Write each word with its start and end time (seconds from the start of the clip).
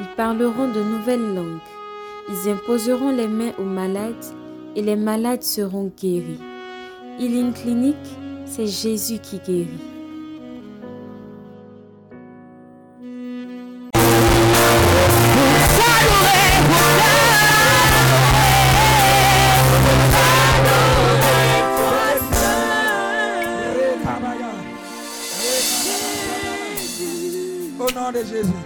Ils 0.00 0.08
parleront 0.16 0.68
de 0.68 0.82
nouvelles 0.82 1.34
langues. 1.34 1.60
Ils 2.28 2.50
imposeront 2.50 3.10
les 3.10 3.28
mains 3.28 3.52
aux 3.58 3.64
malades 3.64 4.24
et 4.74 4.82
les 4.82 4.96
malades 4.96 5.42
seront 5.42 5.92
guéris. 5.96 6.40
Healing 7.18 7.52
Clinic, 7.52 7.96
c'est 8.46 8.66
Jésus 8.66 9.18
qui 9.18 9.38
guérit. 9.38 9.94
De 28.12 28.18
Jésus. 28.18 28.63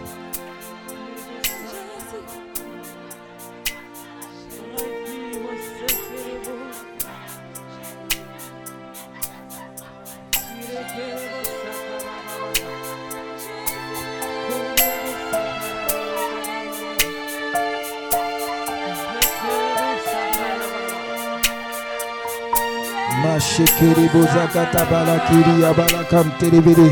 Bozakatabala 24.13 25.17
Kiria 25.29 25.73
Balakam 25.75 26.29
Teribiri 26.39 26.89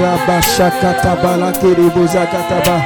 Rabashakatabala 0.00 1.52
Kiribo 1.60 2.06
Zakataba 2.06 2.76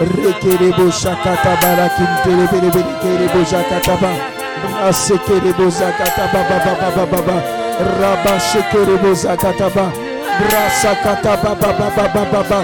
Rekiribo 0.00 0.90
Shakatabala 0.90 1.86
Kim 1.96 2.12
Teribiri 2.24 2.82
Kiribo 3.02 3.40
Zakataba 3.44 4.10
Rasekiribo 4.82 5.70
Zakataba 5.70 6.40
Baba 6.48 6.74
Baba 6.80 7.06
Baba 7.06 7.36
Rabashikiribo 8.00 9.14
Zakataba 9.14 9.92
Brasakataba 10.38 11.54
Baba 11.60 11.90
Baba 11.96 12.24
Baba 12.32 12.60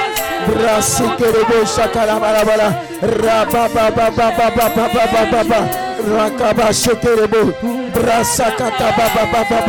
Brasekere 0.47 1.43
shakara 1.65 2.19
ba 2.19 2.43
ba 2.45 2.55
ba. 2.55 2.67
Raba 3.01 3.67
ba 3.73 3.91
ba 3.91 4.09
ba 4.11 4.17
ba 4.17 4.31
ba 4.47 4.67
ba 4.75 4.85
ba 4.93 5.03
ba 5.11 5.21
ba 5.31 5.43
ba. 5.43 5.59
Rakaba 6.07 6.71
shekere 6.71 7.27
bo. 7.27 7.51
Brasakata 7.91 8.87
ba 8.95 9.05
ba 9.15 9.23
ba 9.31 9.41
ba 9.49 9.59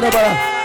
ba 0.00 0.10
ba 0.10 0.55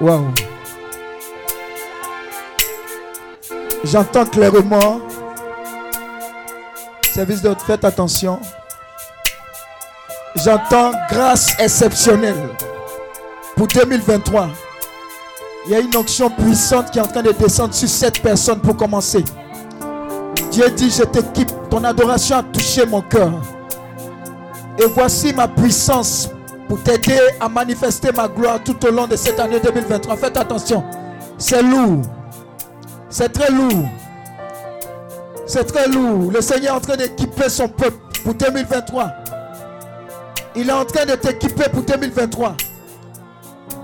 Waouh. 0.00 0.32
J'entends 3.84 4.24
clairement. 4.26 5.00
Service 7.12 7.42
de 7.42 7.54
faites 7.64 7.84
attention. 7.84 8.40
J'entends 10.36 10.92
grâce 11.10 11.58
exceptionnelle 11.60 12.48
pour 13.56 13.68
2023. 13.68 14.48
Il 15.66 15.72
y 15.72 15.74
a 15.76 15.80
une 15.80 15.96
onction 15.96 16.28
puissante 16.28 16.90
qui 16.90 16.98
est 16.98 17.02
en 17.02 17.06
train 17.06 17.22
de 17.22 17.30
descendre 17.32 17.72
sur 17.72 17.88
cette 17.88 18.20
personne 18.20 18.60
pour 18.60 18.76
commencer. 18.76 19.24
Dieu 20.50 20.68
dit, 20.70 20.90
je 20.90 21.04
t'équipe. 21.04 21.50
Ton 21.70 21.84
adoration 21.84 22.38
a 22.38 22.42
touché 22.42 22.84
mon 22.84 23.00
cœur. 23.00 23.32
Et 24.78 24.86
voici 24.86 25.32
ma 25.32 25.46
puissance 25.46 26.30
t'aider 26.82 27.20
à 27.40 27.48
manifester 27.48 28.10
ma 28.12 28.28
gloire 28.28 28.62
tout 28.64 28.76
au 28.86 28.90
long 28.90 29.06
de 29.06 29.16
cette 29.16 29.38
année 29.40 29.60
2023. 29.60 30.16
Faites 30.16 30.36
attention. 30.36 30.84
C'est 31.38 31.62
lourd. 31.62 32.02
C'est 33.08 33.32
très 33.32 33.50
lourd. 33.50 33.88
C'est 35.46 35.64
très 35.64 35.88
lourd. 35.88 36.32
Le 36.32 36.40
Seigneur 36.40 36.74
est 36.74 36.78
en 36.78 36.80
train 36.80 36.96
d'équiper 36.96 37.48
son 37.48 37.68
peuple 37.68 37.98
pour 38.24 38.34
2023. 38.34 39.10
Il 40.56 40.68
est 40.68 40.72
en 40.72 40.84
train 40.84 41.04
de 41.04 41.14
t'équiper 41.14 41.68
pour 41.70 41.82
2023. 41.82 42.56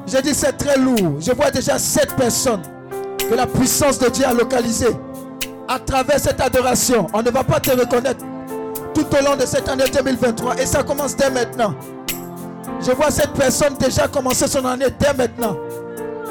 J'ai 0.06 0.22
dit 0.22 0.34
c'est 0.34 0.52
très 0.56 0.76
lourd. 0.76 1.20
Je 1.20 1.32
vois 1.32 1.50
déjà 1.50 1.78
sept 1.78 2.14
personnes 2.16 2.62
que 3.18 3.34
la 3.34 3.46
puissance 3.46 3.98
de 3.98 4.08
Dieu 4.08 4.24
a 4.24 4.32
localisées 4.32 4.96
à 5.68 5.78
travers 5.78 6.18
cette 6.18 6.40
adoration. 6.40 7.06
On 7.12 7.22
ne 7.22 7.30
va 7.30 7.44
pas 7.44 7.60
te 7.60 7.70
reconnaître 7.70 8.24
tout 8.94 9.06
au 9.16 9.24
long 9.24 9.36
de 9.36 9.46
cette 9.46 9.68
année 9.68 9.84
2023. 9.92 10.60
Et 10.60 10.66
ça 10.66 10.82
commence 10.82 11.14
dès 11.16 11.30
maintenant. 11.30 11.74
Je 12.80 12.92
vois 12.92 13.10
cette 13.10 13.32
personne 13.32 13.74
déjà 13.74 14.08
commencer 14.08 14.46
son 14.46 14.64
année 14.64 14.86
dès 14.98 15.12
maintenant. 15.14 15.56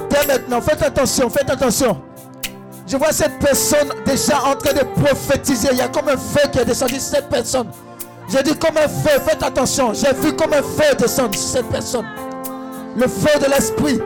Dès 0.10 0.26
maintenant. 0.26 0.62
Faites 0.62 0.82
attention, 0.82 1.30
faites 1.30 1.50
attention. 1.50 2.02
Je 2.88 2.98
vois 2.98 3.12
cette 3.12 3.38
personne 3.40 3.90
déjà 4.06 4.40
en 4.44 4.56
train 4.56 4.74
de 4.74 4.84
prophétiser. 5.00 5.70
Il 5.72 5.78
y 5.78 5.82
a 5.82 5.88
comme 5.88 6.10
un 6.10 6.18
feu 6.18 6.50
qui 6.52 6.60
est 6.60 6.66
descendu 6.66 6.96
sur 6.96 7.16
cette 7.16 7.30
personne. 7.30 7.68
J'ai 8.32 8.44
dit 8.44 8.56
comme 8.58 8.78
un 8.78 8.88
feu, 8.88 9.20
faites 9.28 9.44
attention. 9.44 9.94
J'ai 9.94 10.14
vu 10.14 10.36
comme 10.36 10.54
un 10.54 10.62
feu 10.62 10.96
descendre 10.98 11.36
sur 11.36 11.50
cette 11.50 11.70
personne. 11.70 12.06
Le 12.96 13.08
feu 13.08 13.40
de 13.40 13.46
l'esprit, 13.46 14.00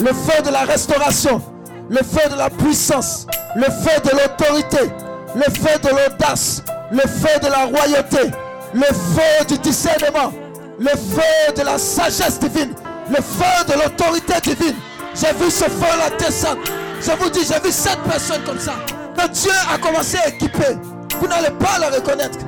le 0.00 0.12
feu 0.12 0.42
de 0.44 0.50
la 0.50 0.62
restauration, 0.62 1.42
le 1.88 1.98
feu 1.98 2.28
de 2.30 2.36
la 2.36 2.50
puissance, 2.50 3.26
le 3.56 3.64
feu 3.64 4.00
de 4.04 4.10
l'autorité, 4.10 4.92
le 5.34 5.42
feu 5.42 5.78
de 5.82 5.88
l'audace, 5.88 6.62
le 6.90 7.00
feu 7.00 7.38
de 7.40 7.48
la 7.48 7.64
royauté, 7.64 8.30
le 8.74 8.84
feu 8.84 9.44
du 9.48 9.58
discernement, 9.58 10.32
le 10.82 10.90
feu 10.90 11.52
de 11.56 11.62
la 11.62 11.78
sagesse 11.78 12.40
divine, 12.40 12.74
le 13.08 13.16
feu 13.16 13.64
de 13.68 13.74
l'autorité 13.74 14.34
divine. 14.42 14.74
J'ai 15.14 15.32
vu 15.34 15.50
ce 15.50 15.64
feu-là 15.64 16.10
descendre. 16.18 16.60
Je 17.00 17.10
vous 17.12 17.30
dis, 17.30 17.40
j'ai 17.46 17.60
vu 17.60 17.70
sept 17.70 17.98
personnes 18.08 18.42
comme 18.44 18.58
ça. 18.58 18.74
Que 19.16 19.28
Dieu 19.28 19.52
a 19.72 19.78
commencé 19.78 20.16
à 20.18 20.28
équiper. 20.28 20.76
Vous 21.20 21.28
n'allez 21.28 21.50
pas 21.50 21.78
le 21.78 21.94
reconnaître. 21.94 22.38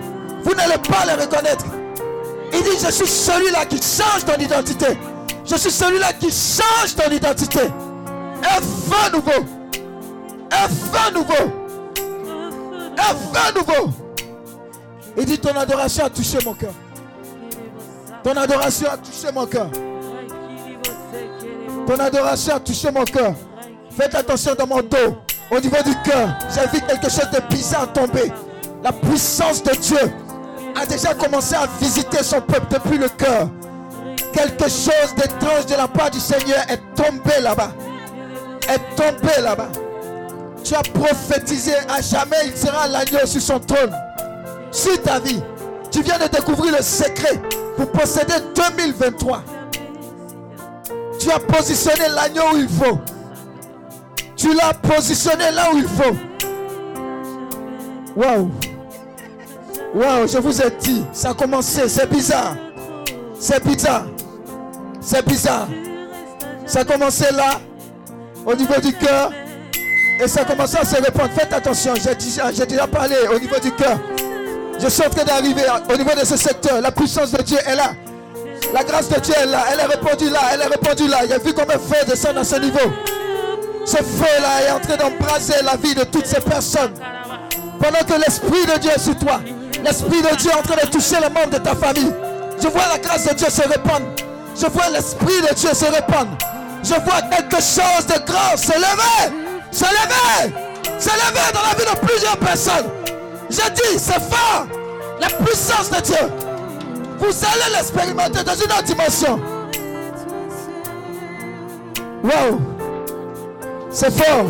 Vous 0.42 0.54
n'allez 0.54 0.78
pas 0.78 1.04
le 1.06 1.20
reconnaître. 1.22 1.64
Il 2.52 2.62
dit, 2.62 2.84
je 2.84 2.90
suis 2.90 3.06
celui-là 3.06 3.66
qui 3.66 3.76
change 3.76 4.24
ton 4.24 4.40
identité. 4.40 4.98
Je 5.44 5.56
suis 5.56 5.70
celui-là 5.70 6.12
qui 6.14 6.30
change 6.30 6.94
ton 6.96 7.10
identité. 7.10 7.60
Un 8.42 8.60
feu 8.60 9.12
nouveau. 9.12 9.44
Un 10.50 10.68
feu 10.68 11.12
nouveau. 11.14 11.52
Un 12.98 13.14
feu 13.14 13.54
nouveau. 13.54 13.90
Il 15.16 15.24
dit, 15.24 15.38
ton 15.38 15.56
adoration 15.56 16.06
a 16.06 16.10
touché 16.10 16.38
mon 16.44 16.54
cœur. 16.54 16.72
Ton 18.24 18.34
adoration 18.38 18.88
a 18.90 18.96
touché 18.96 19.30
mon 19.34 19.44
cœur. 19.44 19.68
Ton 21.86 21.98
adoration 22.00 22.54
a 22.54 22.60
touché 22.60 22.90
mon 22.90 23.04
cœur. 23.04 23.34
Faites 23.90 24.14
attention 24.14 24.54
dans 24.58 24.66
mon 24.66 24.80
dos. 24.80 25.18
Au 25.50 25.60
niveau 25.60 25.76
du 25.84 25.94
cœur, 26.02 26.30
j'ai 26.54 26.66
vu 26.68 26.82
quelque 26.86 27.10
chose 27.10 27.28
de 27.30 27.54
bizarre 27.54 27.92
tomber. 27.92 28.32
La 28.82 28.92
puissance 28.92 29.62
de 29.62 29.72
Dieu 29.72 29.98
a 30.74 30.86
déjà 30.86 31.12
commencé 31.12 31.54
à 31.54 31.66
visiter 31.78 32.22
son 32.22 32.40
peuple 32.40 32.66
depuis 32.70 32.96
le 32.96 33.10
cœur. 33.10 33.50
Quelque 34.32 34.70
chose 34.70 35.14
d'étrange 35.16 35.66
de 35.66 35.74
la 35.76 35.86
part 35.86 36.10
du 36.10 36.18
Seigneur 36.18 36.64
est 36.70 36.80
tombé 36.96 37.40
là-bas. 37.42 37.72
Est 38.70 38.96
tombé 38.96 39.42
là-bas. 39.42 39.68
Tu 40.64 40.74
as 40.74 40.82
prophétisé 40.82 41.74
à 41.94 42.00
jamais 42.00 42.38
il 42.46 42.56
sera 42.56 42.88
l'agneau 42.88 43.26
sur 43.26 43.42
son 43.42 43.60
trône. 43.60 43.94
Sur 44.72 45.00
ta 45.02 45.20
vie. 45.20 45.42
Tu 45.90 46.00
viens 46.00 46.18
de 46.18 46.26
découvrir 46.26 46.74
le 46.74 46.82
secret 46.82 47.38
pour 47.76 47.90
posséder 47.90 48.34
2023. 48.54 49.42
Tu 51.18 51.30
as 51.30 51.38
positionné 51.38 52.08
l'agneau 52.14 52.54
où 52.54 52.56
il 52.56 52.68
faut. 52.68 52.98
Tu 54.36 54.52
l'as 54.54 54.74
positionné 54.74 55.50
là 55.52 55.70
où 55.72 55.78
il 55.78 55.88
faut. 55.88 56.16
Waouh. 58.16 58.50
Waouh, 59.94 60.26
je 60.28 60.38
vous 60.38 60.60
ai 60.60 60.70
dit, 60.80 61.04
ça 61.12 61.30
a 61.30 61.34
commencé, 61.34 61.88
c'est 61.88 62.10
bizarre. 62.10 62.56
C'est 63.38 63.64
bizarre. 63.64 64.06
C'est 65.00 65.24
bizarre. 65.26 65.68
Ça 66.66 66.80
a 66.80 66.84
commencé 66.84 67.26
là, 67.32 67.60
au 68.44 68.54
niveau 68.54 68.80
du 68.80 68.92
cœur, 68.92 69.30
et 70.20 70.26
ça 70.28 70.42
a 70.42 70.44
commencé 70.44 70.76
à 70.78 70.84
se 70.84 70.96
répandre. 70.96 71.30
Faites 71.30 71.52
attention, 71.52 71.94
j'ai 71.94 72.14
déjà, 72.66 72.86
parlé 72.86 73.16
au 73.34 73.38
niveau 73.38 73.58
du 73.60 73.70
cœur. 73.72 73.98
Je 74.80 74.88
suis 74.88 75.02
en 75.06 75.10
train 75.10 75.24
d'arriver 75.24 75.62
au 75.88 75.96
niveau 75.96 76.14
de 76.18 76.24
ce 76.24 76.36
secteur. 76.36 76.80
La 76.80 76.90
puissance 76.90 77.30
de 77.32 77.42
Dieu 77.42 77.58
est 77.66 77.76
là. 77.76 77.92
La 78.72 78.82
grâce 78.82 79.08
de 79.08 79.20
Dieu 79.20 79.34
est 79.40 79.46
là. 79.46 79.64
Elle 79.72 79.80
est 79.80 79.84
répandue 79.84 80.30
là. 80.30 80.40
Elle 80.52 80.60
est 80.62 80.66
répandue 80.66 81.08
là. 81.08 81.18
Il 81.24 81.32
a 81.32 81.38
vu 81.38 81.52
comme 81.54 81.70
un 81.70 81.78
feu 81.78 82.04
descend 82.06 82.36
à 82.36 82.44
ce 82.44 82.56
niveau. 82.56 82.92
Ce 83.86 83.96
feu-là 83.96 84.66
est 84.66 84.70
en 84.70 84.80
train 84.80 84.96
d'embraser 84.96 85.62
la 85.62 85.76
vie 85.76 85.94
de 85.94 86.04
toutes 86.04 86.26
ces 86.26 86.40
personnes. 86.40 86.94
Pendant 87.80 87.98
que 87.98 88.20
l'Esprit 88.20 88.66
de 88.66 88.78
Dieu 88.78 88.90
est 88.94 88.98
sur 88.98 89.16
toi. 89.18 89.40
L'Esprit 89.84 90.22
de 90.22 90.36
Dieu 90.36 90.50
est 90.50 90.54
en 90.54 90.62
train 90.62 90.84
de 90.84 90.90
toucher 90.90 91.16
le 91.16 91.28
membres 91.28 91.50
de 91.50 91.58
ta 91.58 91.74
famille. 91.74 92.12
Je 92.60 92.68
vois 92.68 92.86
la 92.90 92.98
grâce 92.98 93.26
de 93.28 93.34
Dieu 93.34 93.48
se 93.50 93.62
répandre. 93.62 94.06
Je 94.56 94.66
vois 94.66 94.88
l'Esprit 94.90 95.40
de 95.48 95.54
Dieu 95.54 95.70
se 95.74 95.84
répandre. 95.84 96.36
Je 96.82 96.94
vois 96.94 97.22
quelque 97.30 97.56
chose 97.56 98.06
de 98.06 98.24
grand 98.26 98.56
se 98.56 98.72
lever. 98.72 99.60
Se 99.70 99.84
lever. 99.84 100.54
Se 100.98 101.10
lever 101.10 101.52
dans 101.52 101.62
la 101.62 101.74
vie 101.76 101.90
de 101.90 102.06
plusieurs 102.06 102.36
personnes. 102.38 102.86
Je 103.54 103.70
dis, 103.70 103.98
c'est 103.98 104.20
fort. 104.20 104.66
La 105.20 105.28
puissance 105.28 105.88
de 105.88 106.00
Dieu. 106.00 106.28
Vous 107.18 107.26
allez 107.26 107.72
l'expérimenter 107.72 108.42
dans 108.42 108.54
une 108.54 108.72
autre 108.72 108.82
dimension. 108.82 109.40
Wow. 112.24 112.60
C'est 113.90 114.12
fort. 114.12 114.46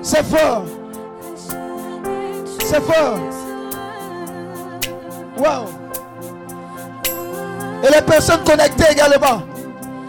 C'est 0.00 0.24
fort. 0.24 0.64
C'est 2.64 2.82
fort. 2.82 3.18
Wow. 5.36 5.68
Et 7.84 7.94
les 7.94 8.02
personnes 8.02 8.44
connectées 8.44 8.92
également. 8.92 9.42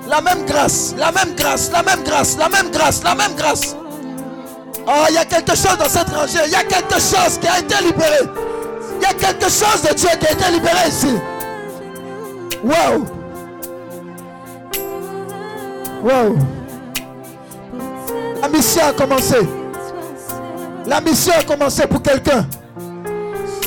La 0.08 0.22
même 0.22 0.46
grâce, 0.46 0.96
la 0.98 1.12
même 1.12 1.36
grâce, 1.36 1.70
la 1.74 1.84
même 1.84 2.04
grâce, 2.04 2.38
la 2.38 2.48
même 2.48 2.72
grâce, 2.72 3.04
la 3.04 3.16
même 3.16 3.36
grâce. 3.36 3.76
Oh, 4.86 5.06
il 5.10 5.16
y 5.16 5.18
a 5.18 5.26
quelque 5.26 5.56
chose 5.56 5.78
dans 5.78 5.90
cette 5.90 6.10
rangée. 6.10 6.40
Il 6.46 6.52
y 6.52 6.56
a 6.56 6.64
quelque 6.64 6.96
chose 6.96 7.38
qui 7.40 7.48
a 7.48 7.60
été 7.60 7.76
libéré. 7.84 8.20
Il 8.98 9.02
y 9.02 9.06
a 9.06 9.14
quelque 9.14 9.50
chose 9.50 9.82
de 9.88 9.94
Dieu 9.94 10.10
qui 10.20 10.28
a 10.28 10.32
été 10.34 10.52
libéré 10.52 10.88
ici. 10.88 11.18
Wow. 12.64 13.06
Wow. 16.04 16.38
La 18.42 18.50
mission 18.50 18.82
a 18.86 18.94
commencé. 18.94 19.38
La 20.86 21.00
mission 21.00 21.34
a 21.40 21.44
commencé 21.44 21.88
pour 21.88 22.02
quelqu'un. 22.02 22.46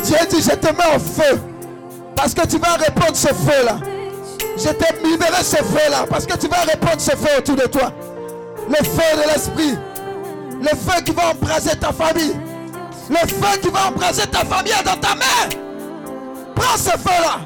Dieu 0.05 0.17
dit, 0.29 0.43
je 0.43 0.55
te 0.55 0.67
mets 0.67 0.97
au 0.97 0.99
feu. 0.99 1.41
Parce 2.15 2.35
que 2.35 2.47
tu 2.47 2.59
vas 2.59 2.75
répondre 2.75 3.15
ce 3.17 3.29
feu-là. 3.29 3.79
Je 4.59 4.69
t'ai 4.69 5.03
libéré 5.03 5.43
ce 5.43 5.57
feu-là. 5.57 6.05
Parce 6.09 6.27
que 6.27 6.37
tu 6.37 6.49
vas 6.49 6.61
répondre 6.61 7.01
ce 7.01 7.13
feu 7.13 7.39
autour 7.39 7.57
de 7.57 7.67
toi. 7.67 7.91
Le 8.69 8.85
feu 8.85 9.17
de 9.17 9.33
l'esprit. 9.33 9.79
Le 10.61 10.69
feu 10.69 11.03
qui 11.05 11.13
va 11.13 11.31
embraser 11.31 11.77
ta 11.79 11.93
famille. 11.93 12.35
Le 13.09 13.17
feu 13.29 13.59
qui 13.61 13.69
va 13.69 13.89
embraser 13.89 14.27
ta 14.27 14.45
famille 14.45 14.73
est 14.73 14.85
dans 14.85 14.97
ta 14.97 15.15
main. 15.15 15.49
Prends 16.55 16.77
ce 16.77 16.91
feu-là. 16.91 17.41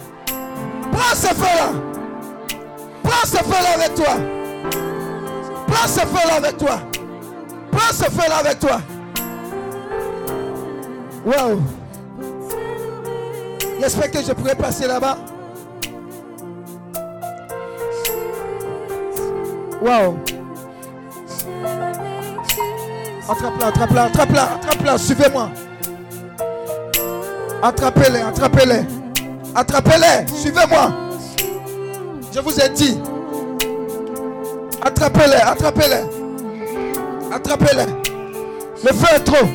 Prends 0.92 1.14
ce 1.14 1.26
feu-là. 1.26 1.72
Prends 3.02 3.26
ce 3.26 3.36
feu-là 3.36 3.74
avec 3.74 3.94
toi. 3.94 4.14
Prends 5.66 5.88
ce 5.88 6.00
feu-là 6.00 6.34
avec 6.36 6.56
toi. 6.56 6.80
Prends 7.72 7.92
ce 7.92 8.04
feu-là 8.04 8.36
avec 8.38 8.58
toi. 8.58 8.80
Wow. 11.24 11.60
J'espère 13.80 14.10
que 14.10 14.22
je 14.22 14.32
pourrais 14.32 14.56
passer 14.56 14.86
là-bas. 14.86 15.18
Wow. 19.82 20.39
Attrape-la, 23.30 23.66
attrape-la, 23.68 24.02
attrape-la, 24.02 24.42
attrape-la, 24.42 24.98
suivez-moi. 24.98 25.50
Attrapez-les, 27.62 28.22
attrapez-les. 28.22 28.80
Attrapez-les, 29.54 30.34
suivez-moi. 30.34 30.90
Je 32.34 32.40
vous 32.40 32.60
ai 32.60 32.68
dit. 32.70 32.98
Attrapez-les, 34.82 35.36
attrapez-les. 35.36 37.32
Attrapez-les. 37.32 37.86
Le 38.82 38.92
feu 38.94 39.14
est 39.14 39.20
trop. 39.20 39.46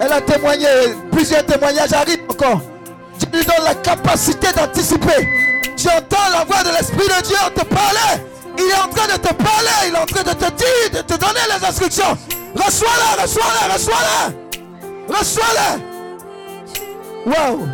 Elle 0.00 0.12
a 0.12 0.22
témoigné, 0.22 0.68
plusieurs 1.12 1.44
témoignages 1.44 1.92
arrivent 1.92 2.24
encore. 2.30 2.62
Tu 3.18 3.26
lui 3.26 3.44
donnes 3.44 3.64
la 3.64 3.74
capacité 3.74 4.46
d'anticiper. 4.56 5.28
Tu 5.76 5.88
entends 5.88 6.30
la 6.32 6.44
voix 6.44 6.62
de 6.62 6.70
l'Esprit 6.78 7.08
de 7.08 7.22
Dieu 7.26 7.36
te 7.54 7.64
parler. 7.64 8.29
Il 8.60 8.70
est 8.70 8.74
en 8.74 8.88
train 8.88 9.06
de 9.06 9.18
te 9.18 9.32
parler, 9.32 9.88
il 9.88 9.94
est 9.94 9.98
en 9.98 10.04
train 10.04 10.22
de 10.22 10.32
te 10.34 10.50
dire, 10.52 10.90
de 10.92 11.00
te 11.00 11.14
donner 11.14 11.40
les 11.48 11.66
instructions. 11.66 12.16
Reçois-la, 12.54 13.22
reçois-la, 13.22 13.72
reçois-la. 13.72 15.18
Reçois-la. 15.18 15.78
Wow. 17.26 17.66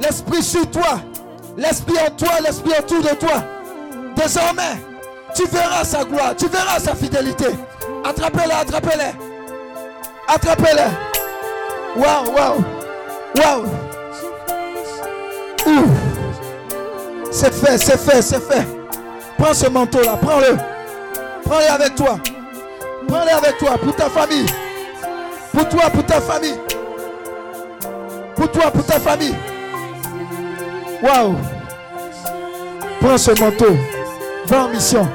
L'Esprit 0.00 0.42
sur 0.42 0.70
toi. 0.70 1.00
L'Esprit 1.56 1.96
en 2.06 2.10
toi, 2.12 2.40
l'Esprit 2.44 2.74
autour 2.78 3.02
de 3.02 3.14
toi. 3.16 3.42
Désormais, 4.14 4.76
tu 5.34 5.46
verras 5.48 5.84
sa 5.84 6.04
gloire, 6.04 6.36
tu 6.36 6.46
verras 6.46 6.78
sa 6.78 6.94
fidélité. 6.94 7.48
Attrapez-la, 8.04 8.58
attrapez-la. 8.58 9.12
Attrapez-la. 10.28 10.90
Wow, 11.96 12.30
wow. 12.30 12.64
Wow. 13.36 13.64
C'est 17.32 17.52
fait, 17.52 17.78
c'est 17.78 17.98
fait, 17.98 18.22
c'est 18.22 18.40
fait. 18.40 18.75
Prends 19.38 19.54
ce 19.54 19.68
manteau-là, 19.68 20.16
prends-le. 20.20 20.56
Prends-le 21.44 21.70
avec 21.70 21.94
toi. 21.94 22.18
Prends-le 23.06 23.30
avec 23.30 23.58
toi 23.58 23.78
pour 23.78 23.94
ta 23.94 24.08
famille. 24.08 24.46
Pour 25.52 25.68
toi, 25.68 25.90
pour 25.90 26.04
ta 26.04 26.20
famille. 26.20 26.58
Pour 28.34 28.50
toi, 28.50 28.70
pour 28.70 28.84
ta 28.84 28.98
famille. 28.98 29.34
Waouh. 31.02 31.36
Prends 33.00 33.18
ce 33.18 33.30
manteau. 33.40 33.76
Va 34.46 34.64
en 34.64 34.68
mission. 34.68 35.08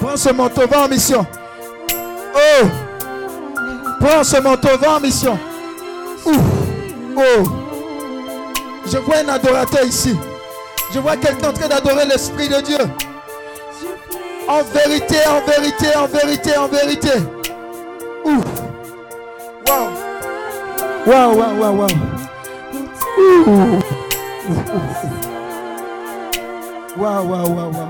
Prends 0.00 0.16
ce 0.16 0.30
manteau, 0.30 0.66
va 0.66 0.84
en 0.84 0.88
mission. 0.88 1.26
Oh. 2.34 2.66
Prends 4.00 4.24
ce 4.24 4.40
manteau, 4.40 4.76
va 4.78 4.96
en 4.96 5.00
mission. 5.00 5.38
Oh. 6.26 7.42
Je 8.86 8.98
vois 8.98 9.16
un 9.18 9.28
adorateur 9.28 9.84
ici. 9.84 10.16
Je 10.92 10.98
vois 10.98 11.16
quelqu'un 11.16 11.48
en 11.48 11.52
train 11.52 11.68
d'adorer 11.68 12.06
l'Esprit 12.06 12.48
de 12.48 12.60
Dieu. 12.60 12.78
En 14.46 14.62
vérité, 14.62 15.16
en 15.26 15.40
vérité, 15.46 15.96
en 15.96 16.06
vérité, 16.06 16.56
en 16.58 16.68
vérité. 16.68 17.10
Ouf. 18.24 18.44
Wow. 19.66 19.88
Wow, 21.06 21.34
wow, 21.34 21.54
wow, 21.58 21.72
wow. 21.72 21.86
Ouh. 23.18 23.80
Wow, 26.96 27.24
wow, 27.24 27.48
wow, 27.48 27.70
wow. 27.72 27.88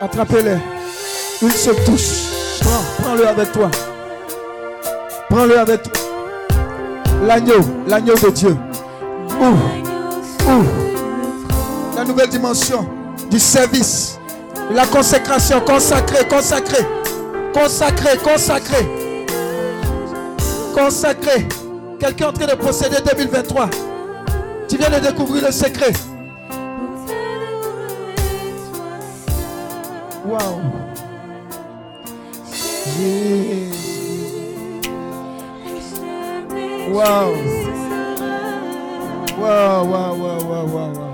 Attrapez-les. 0.00 0.58
Il 1.42 1.52
se 1.52 1.70
touche. 1.84 2.60
Prends, 2.60 3.02
prends-le 3.02 3.26
avec 3.26 3.50
toi. 3.50 3.70
Prends-le 5.28 5.58
avec 5.58 5.82
toi. 5.82 5.92
L'agneau, 7.26 7.60
l'agneau 7.88 8.14
de 8.14 8.30
Dieu. 8.30 8.56
Ouh. 9.40 10.50
Ouh 10.50 10.83
nouvelle 12.04 12.28
dimension 12.28 12.88
du 13.30 13.38
service, 13.38 14.18
la 14.72 14.86
consécration, 14.86 15.60
consacré, 15.60 16.26
consacré, 16.28 16.84
consacré, 17.52 18.18
consacré, 18.18 18.86
consacré. 20.74 21.48
Quelqu'un 21.98 22.28
en 22.28 22.32
train 22.32 22.46
de 22.46 22.54
posséder 22.54 22.96
2023. 23.04 23.70
Tu 24.68 24.76
viens 24.76 24.90
de 24.90 24.98
découvrir 24.98 25.44
le 25.44 25.52
secret. 25.52 25.92
Wow. 30.26 30.60
Wow. 36.90 37.64
Wow, 39.36 39.84
wow, 39.84 40.14
wow, 40.14 40.44
wow, 40.44 40.66
wow, 40.66 40.92
wow. 40.94 41.13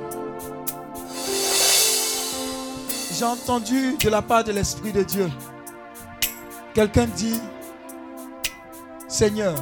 J'ai 3.21 3.27
entendu 3.27 3.97
de 3.97 4.09
la 4.09 4.23
part 4.23 4.43
de 4.43 4.51
l'Esprit 4.51 4.91
de 4.91 5.03
Dieu. 5.03 5.29
Quelqu'un 6.73 7.05
dit, 7.05 7.39
Seigneur, 9.07 9.53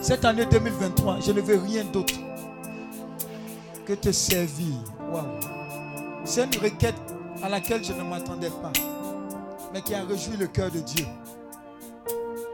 cette 0.00 0.24
année 0.24 0.46
2023, 0.46 1.20
je 1.20 1.32
ne 1.32 1.42
veux 1.42 1.58
rien 1.58 1.84
d'autre 1.84 2.14
que 3.84 3.92
te 3.92 4.10
servir. 4.10 4.72
C'est 6.24 6.44
une 6.44 6.62
requête 6.62 6.94
à 7.42 7.50
laquelle 7.50 7.84
je 7.84 7.92
ne 7.92 8.04
m'attendais 8.04 8.48
pas, 8.48 8.72
mais 9.74 9.82
qui 9.82 9.94
a 9.94 10.02
réjoui 10.02 10.38
le 10.38 10.46
cœur 10.46 10.70
de 10.70 10.80
Dieu. 10.80 11.04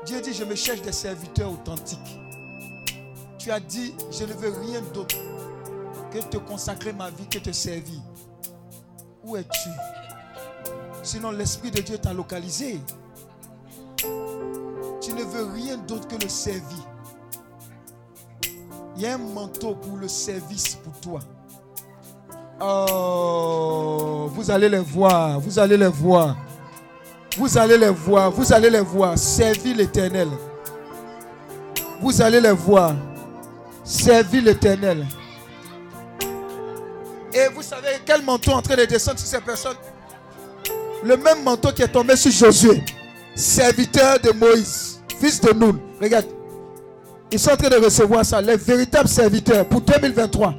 Dieu 0.05 0.21
dit, 0.21 0.35
je 0.35 0.43
me 0.43 0.57
cherche 0.57 0.83
des 0.83 0.91
serviteurs 0.91 1.53
authentiques. 1.53 2.19
Tu 3.39 3.53
as 3.53 3.61
dit, 3.61 3.95
je 4.11 4.25
ne 4.25 4.33
veux 4.33 4.53
rien 4.63 4.81
d'autre 4.93 5.15
que 6.11 6.19
te 6.19 6.39
consacrer 6.39 6.93
ma 6.93 7.09
vie, 7.09 7.29
que 7.31 7.39
te 7.39 7.53
servir. 7.53 8.01
Où 9.27 9.37
es-tu? 9.37 9.71
Sinon, 11.03 11.33
l'Esprit 11.33 11.73
de 11.73 11.81
Dieu 11.81 11.99
t'a 11.99 12.13
localisé. 12.13 12.81
Tu 13.99 15.13
ne 15.13 15.25
veux 15.25 15.53
rien 15.53 15.77
d'autre 15.79 16.07
que 16.07 16.23
le 16.23 16.29
servir. 16.29 16.87
Il 18.95 19.03
y 19.03 19.07
a 19.07 19.15
un 19.15 19.19
manteau 19.19 19.75
pour 19.75 19.97
le 19.97 20.07
service 20.07 20.77
pour 20.77 20.93
toi. 21.01 21.21
Oh, 22.61 24.31
vous 24.33 24.49
allez 24.49 24.69
les 24.69 24.79
voir, 24.79 25.41
vous 25.41 25.59
allez 25.59 25.77
les 25.77 25.89
voir. 25.89 26.37
Vous 27.37 27.59
allez 27.59 27.77
les 27.77 27.91
voir, 27.91 28.31
vous 28.31 28.53
allez 28.53 28.71
les 28.71 28.81
voir. 28.81 29.19
Servir 29.19 29.77
l'éternel. 29.77 30.29
Vous 32.01 32.23
allez 32.23 32.41
les 32.41 32.53
voir. 32.53 32.95
Servir 33.83 34.45
l'éternel. 34.45 35.05
Et 37.37 37.49
vous 37.55 37.61
savez 37.61 38.01
quel 38.07 38.23
manteau 38.23 38.53
est 38.53 38.55
en 38.55 38.63
train 38.63 38.77
de 38.77 38.87
descendre 38.87 39.19
sur 39.19 39.29
ces 39.29 39.41
personnes? 39.43 39.77
Le 41.05 41.19
même 41.19 41.43
manteau 41.43 41.71
qui 41.71 41.83
est 41.83 41.89
tombé 41.89 42.17
sur 42.17 42.31
Josué, 42.31 42.83
serviteur 43.35 44.19
de 44.21 44.31
Moïse, 44.31 45.03
fils 45.21 45.39
de 45.43 45.53
Noun. 45.53 45.79
Regarde, 46.01 46.25
ils 47.31 47.39
sont 47.39 47.51
en 47.51 47.57
train 47.57 47.69
de 47.69 47.77
recevoir 47.77 48.25
ça, 48.25 48.41
les 48.41 48.57
véritables 48.57 49.09
serviteurs 49.09 49.69
pour 49.69 49.83
2023. 49.83 50.55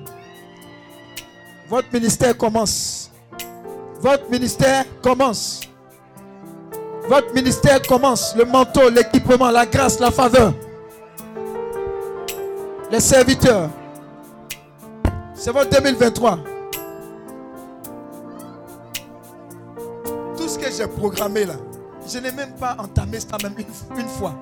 Votre 1.67 1.87
ministère 1.91 2.37
commence. 2.37 3.09
Votre 3.99 4.29
ministère 4.29 4.85
commence. 5.01 5.61
Votre 7.09 7.33
ministère 7.33 7.81
commence. 7.81 8.35
Le 8.35 8.45
manteau, 8.45 8.87
l'équipement, 8.89 9.49
la 9.49 9.65
grâce, 9.65 9.99
la 9.99 10.11
faveur. 10.11 10.53
Les 12.91 12.99
serviteurs. 12.99 13.71
C'est 15.33 15.51
votre 15.51 15.71
2023. 15.71 16.37
Tout 20.47 20.53
ce 20.53 20.59
que 20.59 20.71
j'ai 20.71 20.87
programmé 20.87 21.43
là, 21.43 21.55
je 22.07 22.19
n'ai 22.19 22.31
même 22.31 22.55
pas 22.55 22.77
entamé 22.79 23.19
ça 23.19 23.35
même 23.43 23.53
une, 23.57 24.07
fois. 24.07 24.33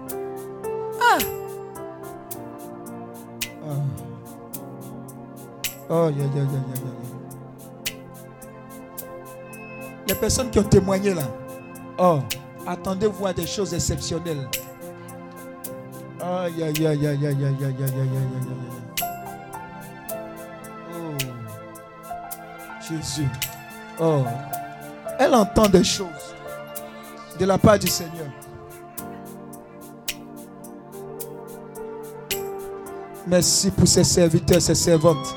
Ah! 1.02 1.18
Oh, 3.68 3.72
oh, 5.90 6.10
yeah, 6.16 6.26
yeah, 6.26 6.44
yeah, 6.44 6.62
Les 10.08 10.14
personnes 10.14 10.52
qui 10.52 10.60
ont 10.60 10.64
témoigné 10.64 11.16
là, 11.16 11.24
oh, 11.98 12.20
attendez 12.68 13.08
voir 13.08 13.34
des 13.34 13.48
choses 13.48 13.74
exceptionnelles. 13.74 14.48
Aïe, 16.22 16.62
aïe, 16.62 16.86
aïe, 16.86 17.08
aïe, 17.08 17.08
aïe, 17.08 17.26
aïe, 17.26 17.36
aïe, 17.44 17.64
aïe, 17.64 17.82
aïe, 17.82 18.38
Oh, 20.94 21.18
Jésus. 22.88 23.28
Oh, 24.00 24.24
elle 25.20 25.34
entend 25.34 25.68
des 25.68 25.84
choses 25.84 26.36
de 27.40 27.46
la 27.46 27.58
part 27.58 27.80
du 27.80 27.88
Seigneur. 27.88 28.28
Merci 33.28 33.72
pour 33.72 33.88
ses 33.88 34.04
serviteurs, 34.04 34.62
ses 34.62 34.76
servantes. 34.76 35.36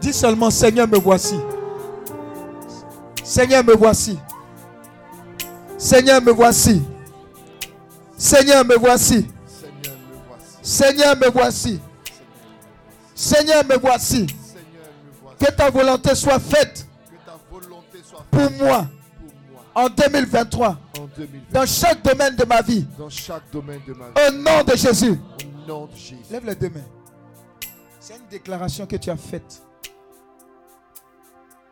Dis 0.00 0.12
seulement, 0.12 0.50
Seigneur, 0.50 0.88
me 0.88 0.98
voici. 0.98 1.38
Seigneur, 3.22 3.62
me 3.62 3.74
voici. 3.74 4.18
Seigneur, 5.76 6.22
me 6.22 6.32
voici. 6.32 6.82
Seigneur, 8.16 8.64
me 8.64 8.76
voici. 8.76 9.26
Seigneur, 10.76 11.16
me 11.16 11.30
voici. 11.30 11.80
Seigneur, 13.14 13.64
me 13.64 13.78
voici. 13.78 14.26
Que 15.38 15.50
ta 15.50 15.70
volonté 15.70 16.14
soit 16.14 16.38
faite 16.38 16.86
pour 18.30 18.50
moi 18.52 18.86
en 19.74 19.88
2023. 19.88 20.78
Dans 21.50 21.64
chaque 21.64 22.02
domaine 22.02 22.36
de 22.36 22.44
ma 22.44 22.60
vie. 22.60 22.86
Au 22.98 24.30
nom 24.32 24.62
de 24.64 24.76
Jésus. 24.76 25.18
Lève 26.30 26.44
les 26.44 26.54
deux 26.54 26.68
mains. 26.68 26.84
C'est 27.98 28.16
une 28.16 28.26
déclaration 28.30 28.86
que 28.86 28.96
tu 28.96 29.08
as 29.08 29.16
faite 29.16 29.62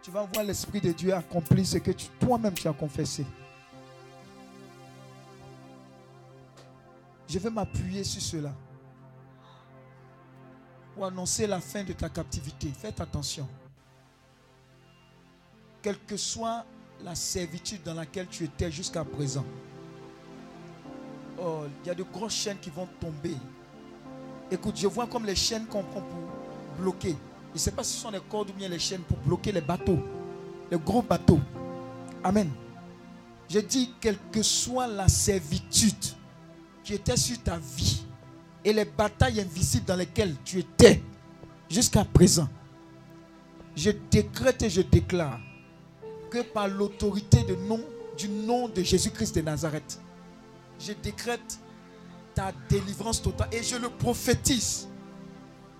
tu 0.02 0.10
vas 0.10 0.28
voir 0.34 0.44
l'Esprit 0.44 0.82
de 0.82 0.92
Dieu 0.92 1.14
accomplir 1.14 1.64
ce 1.66 1.78
que 1.78 1.90
toi-même 2.20 2.52
tu 2.52 2.68
as 2.68 2.74
confessé. 2.74 3.24
Je 7.26 7.38
vais 7.38 7.48
m'appuyer 7.48 8.04
sur 8.04 8.20
cela 8.20 8.52
pour 10.94 11.06
annoncer 11.06 11.46
la 11.46 11.60
fin 11.60 11.82
de 11.82 11.92
ta 11.92 12.08
captivité. 12.08 12.70
Faites 12.78 13.00
attention. 13.00 13.48
Quelle 15.82 15.98
que 16.06 16.16
soit 16.16 16.64
la 17.02 17.14
servitude 17.14 17.82
dans 17.82 17.94
laquelle 17.94 18.26
tu 18.28 18.44
étais 18.44 18.70
jusqu'à 18.70 19.04
présent, 19.04 19.44
oh, 21.38 21.64
il 21.82 21.88
y 21.88 21.90
a 21.90 21.94
de 21.94 22.04
grosses 22.04 22.34
chaînes 22.34 22.58
qui 22.60 22.70
vont 22.70 22.88
tomber. 23.00 23.36
Écoute, 24.50 24.76
je 24.78 24.86
vois 24.86 25.06
comme 25.06 25.26
les 25.26 25.34
chaînes 25.34 25.66
qu'on 25.66 25.82
prend 25.82 26.00
pour 26.00 26.78
bloquer. 26.78 27.16
Je 27.50 27.54
ne 27.54 27.58
sais 27.58 27.72
pas 27.72 27.84
si 27.84 27.94
ce 27.94 28.02
sont 28.02 28.10
les 28.10 28.20
cordes 28.20 28.50
ou 28.50 28.52
bien 28.54 28.68
les 28.68 28.78
chaînes 28.78 29.02
pour 29.02 29.18
bloquer 29.18 29.52
les 29.52 29.60
bateaux, 29.60 29.98
les 30.70 30.78
gros 30.78 31.02
bateaux. 31.02 31.40
Amen. 32.22 32.50
Je 33.50 33.58
dis, 33.58 33.92
quelle 34.00 34.18
que 34.32 34.42
soit 34.42 34.86
la 34.86 35.08
servitude 35.08 36.04
qui 36.82 36.94
était 36.94 37.16
sur 37.16 37.42
ta 37.42 37.58
vie 37.58 38.03
et 38.64 38.72
les 38.72 38.84
batailles 38.84 39.40
invisibles 39.40 39.84
dans 39.86 39.96
lesquelles 39.96 40.34
tu 40.44 40.60
étais 40.60 41.00
jusqu'à 41.68 42.04
présent, 42.04 42.48
je 43.76 43.90
décrète 44.10 44.62
et 44.62 44.70
je 44.70 44.80
déclare 44.80 45.40
que 46.30 46.42
par 46.42 46.68
l'autorité 46.68 47.44
nom, 47.68 47.80
du 48.16 48.28
nom 48.28 48.68
de 48.68 48.82
Jésus-Christ 48.82 49.34
de 49.36 49.42
Nazareth, 49.42 49.98
je 50.80 50.92
décrète 51.02 51.58
ta 52.34 52.52
délivrance 52.68 53.22
totale 53.22 53.48
et 53.52 53.62
je 53.62 53.76
le 53.76 53.88
prophétise 53.88 54.88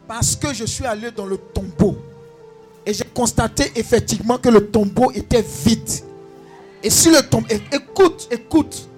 parce 0.07 0.37
que 0.37 0.53
je 0.53 0.65
suis 0.65 0.85
allé 0.85 1.11
dans 1.11 1.27
le 1.27 1.39
tombeau 1.39 1.97
et 2.87 2.93
j'ai 2.93 3.05
constaté 3.05 3.73
effectivement 3.77 4.39
que 4.39 4.51
le 4.51 4.71
tombeau 4.71 5.11
était 5.13 5.45
vide. 5.65 5.89
Et 6.83 6.91
si 6.91 7.11
le 7.11 7.23
tombeau, 7.23 7.47
écoute, 7.73 8.29
écoute. 8.31 8.89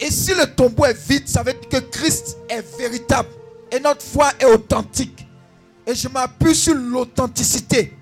Et 0.00 0.10
si 0.10 0.34
le 0.34 0.46
tombeau 0.46 0.84
est 0.84 1.08
vide, 1.08 1.28
ça 1.28 1.42
veut 1.42 1.52
dire 1.52 1.68
que 1.68 1.78
Christ 1.78 2.36
est 2.48 2.64
véritable 2.78 3.28
et 3.70 3.80
notre 3.80 4.02
foi 4.02 4.30
est 4.38 4.44
authentique. 4.44 5.26
Et 5.86 5.94
je 5.94 6.08
m'appuie 6.08 6.54
sur 6.54 6.74
l'authenticité 6.74 7.96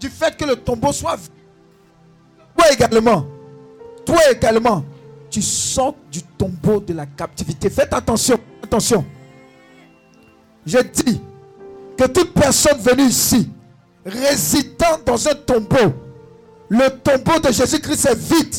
du 0.00 0.08
fait 0.08 0.36
que 0.36 0.44
le 0.44 0.56
tombeau 0.56 0.92
soit 0.92 1.16
vide. 1.16 1.30
Toi 2.56 2.72
également, 2.72 3.26
toi 4.04 4.18
également, 4.30 4.84
tu 5.30 5.42
sors 5.42 5.94
du 6.10 6.22
tombeau 6.22 6.80
de 6.80 6.92
la 6.94 7.06
captivité. 7.06 7.70
Faites 7.70 7.92
attention, 7.92 8.38
attention. 8.62 9.04
Je 10.66 10.78
dis, 10.78 11.20
que 11.98 12.04
toute 12.06 12.32
personne 12.32 12.78
venue 12.78 13.08
ici, 13.08 13.50
résidant 14.06 14.98
dans 15.04 15.28
un 15.28 15.34
tombeau, 15.34 15.92
le 16.68 16.88
tombeau 16.90 17.40
de 17.40 17.52
Jésus-Christ 17.52 18.06
est 18.06 18.14
vide, 18.14 18.54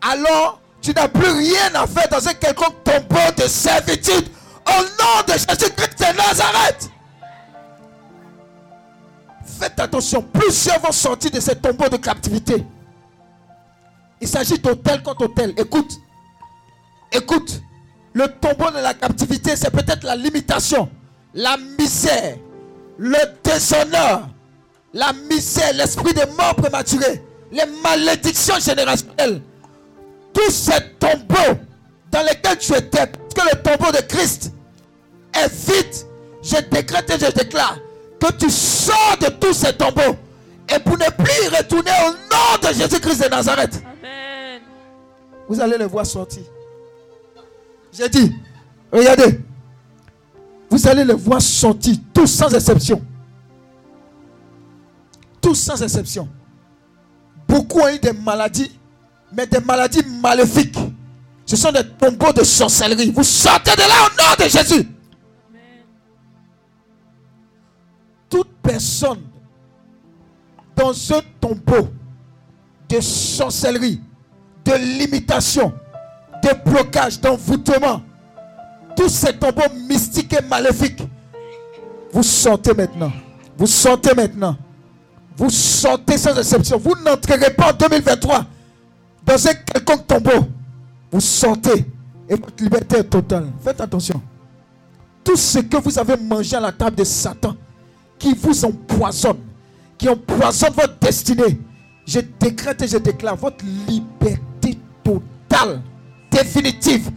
alors 0.00 0.59
tu 0.80 0.92
n'as 0.92 1.08
plus 1.08 1.30
rien 1.30 1.74
à 1.74 1.86
faire 1.86 2.08
dans 2.08 2.26
un 2.26 2.34
quelconque 2.34 2.82
tombeau 2.84 3.30
de 3.36 3.42
servitude 3.42 4.28
au 4.66 4.82
nom 4.82 5.22
de 5.26 5.32
Jésus-Christ 5.32 5.98
de 5.98 6.16
Nazareth. 6.16 6.90
Faites 9.58 9.78
attention, 9.78 10.22
plusieurs 10.22 10.80
vont 10.80 10.92
sortir 10.92 11.30
de 11.30 11.40
ce 11.40 11.52
tombeau 11.52 11.88
de 11.88 11.96
captivité. 11.98 12.64
Il 14.20 14.28
s'agit 14.28 14.58
d'hôtel 14.58 15.02
contre 15.02 15.24
hôtel. 15.24 15.52
Écoute, 15.56 15.92
écoute, 17.12 17.60
le 18.12 18.26
tombeau 18.28 18.70
de 18.70 18.78
la 18.78 18.94
captivité, 18.94 19.56
c'est 19.56 19.70
peut-être 19.70 20.04
la 20.04 20.16
limitation, 20.16 20.88
la 21.34 21.56
misère, 21.78 22.36
le 22.98 23.18
déshonneur, 23.42 24.28
la 24.92 25.12
misère, 25.12 25.72
l'esprit 25.74 26.14
de 26.14 26.24
mort 26.36 26.54
prématurée, 26.54 27.22
les 27.52 27.64
malédictions 27.82 28.58
générationnelles, 28.58 29.42
tous 30.32 30.50
ces 30.50 30.80
tombeaux 30.98 31.58
dans 32.10 32.22
lesquels 32.22 32.58
tu 32.58 32.74
étais, 32.74 33.06
que 33.06 33.42
le 33.42 33.62
tombeau 33.62 33.90
de 33.92 34.02
Christ 34.06 34.52
est 35.34 35.48
vide, 35.48 35.94
je 36.42 36.56
décrète 36.70 37.10
et 37.10 37.24
je 37.24 37.30
déclare 37.32 37.78
que 38.20 38.32
tu 38.32 38.50
sors 38.50 39.16
de 39.20 39.28
tous 39.28 39.52
ces 39.54 39.72
tombeaux 39.72 40.16
et 40.74 40.78
pour 40.78 40.98
ne 40.98 41.10
plus 41.10 41.44
y 41.44 41.48
retourner 41.56 41.90
au 42.06 42.10
nom 42.10 42.68
de 42.68 42.74
Jésus-Christ 42.74 43.24
de 43.24 43.28
Nazareth. 43.28 43.82
Amen. 43.84 44.60
Vous 45.48 45.60
allez 45.60 45.78
le 45.78 45.86
voir 45.86 46.06
sortir. 46.06 46.42
J'ai 47.92 48.08
dit, 48.08 48.32
regardez, 48.92 49.40
vous 50.70 50.86
allez 50.86 51.04
le 51.04 51.14
voir 51.14 51.42
sortir, 51.42 51.96
tous 52.14 52.26
sans 52.28 52.54
exception. 52.54 53.02
Tous 55.40 55.54
sans 55.54 55.82
exception. 55.82 56.28
Beaucoup 57.48 57.80
ont 57.80 57.88
eu 57.88 57.98
des 57.98 58.12
maladies, 58.12 58.70
mais 59.32 59.46
des 59.46 59.60
maladies 59.60 60.04
maléfiques. 60.20 60.78
Ce 61.46 61.56
sont 61.56 61.72
des 61.72 61.86
tombeaux 61.86 62.32
de 62.32 62.44
sorcellerie. 62.44 63.10
Vous 63.10 63.24
sortez 63.24 63.72
de 63.72 63.80
là 63.80 64.06
au 64.06 64.16
nom 64.16 64.44
de 64.44 64.48
Jésus. 64.48 64.88
Toute 68.28 68.50
personne 68.62 69.22
dans 70.76 70.92
un 71.12 71.20
tombeau 71.40 71.88
de 72.88 73.00
sorcellerie, 73.00 74.00
de 74.64 74.72
limitation, 74.98 75.72
de 76.42 76.70
blocage, 76.70 77.20
d'envoûtement, 77.20 78.02
tous 78.96 79.08
ces 79.08 79.32
tombeaux 79.36 79.72
mystiques 79.88 80.32
et 80.32 80.42
maléfiques, 80.42 81.02
vous 82.12 82.22
sortez 82.22 82.74
maintenant. 82.74 83.12
Vous 83.56 83.66
sortez 83.66 84.14
maintenant. 84.14 84.56
Vous 85.36 85.50
sortez 85.50 86.18
sans 86.18 86.36
exception. 86.36 86.78
Vous 86.78 86.94
n'entrerez 87.04 87.50
pas 87.54 87.72
en 87.72 87.76
2023 87.76 88.46
dans 89.24 89.48
un 89.48 89.54
quelconque 89.54 90.06
tombeau. 90.06 90.46
Vous 91.12 91.20
sortez 91.20 91.84
et 92.28 92.36
votre 92.36 92.62
liberté 92.62 92.98
est 92.98 93.04
totale. 93.04 93.46
Faites 93.62 93.80
attention. 93.80 94.22
Tout 95.24 95.36
ce 95.36 95.58
que 95.58 95.76
vous 95.78 95.98
avez 95.98 96.16
mangé 96.16 96.56
à 96.56 96.60
la 96.60 96.72
table 96.72 96.96
de 96.96 97.04
Satan, 97.04 97.56
qui 98.18 98.34
vous 98.34 98.64
empoisonne, 98.64 99.40
qui 99.98 100.08
empoisonne 100.08 100.72
votre 100.72 100.98
destinée, 101.00 101.60
je 102.06 102.20
décrète 102.38 102.82
et 102.82 102.88
je 102.88 102.98
déclare 102.98 103.36
votre 103.36 103.64
liberté 103.88 104.78
totale, 105.02 105.82
définitive, 106.30 107.10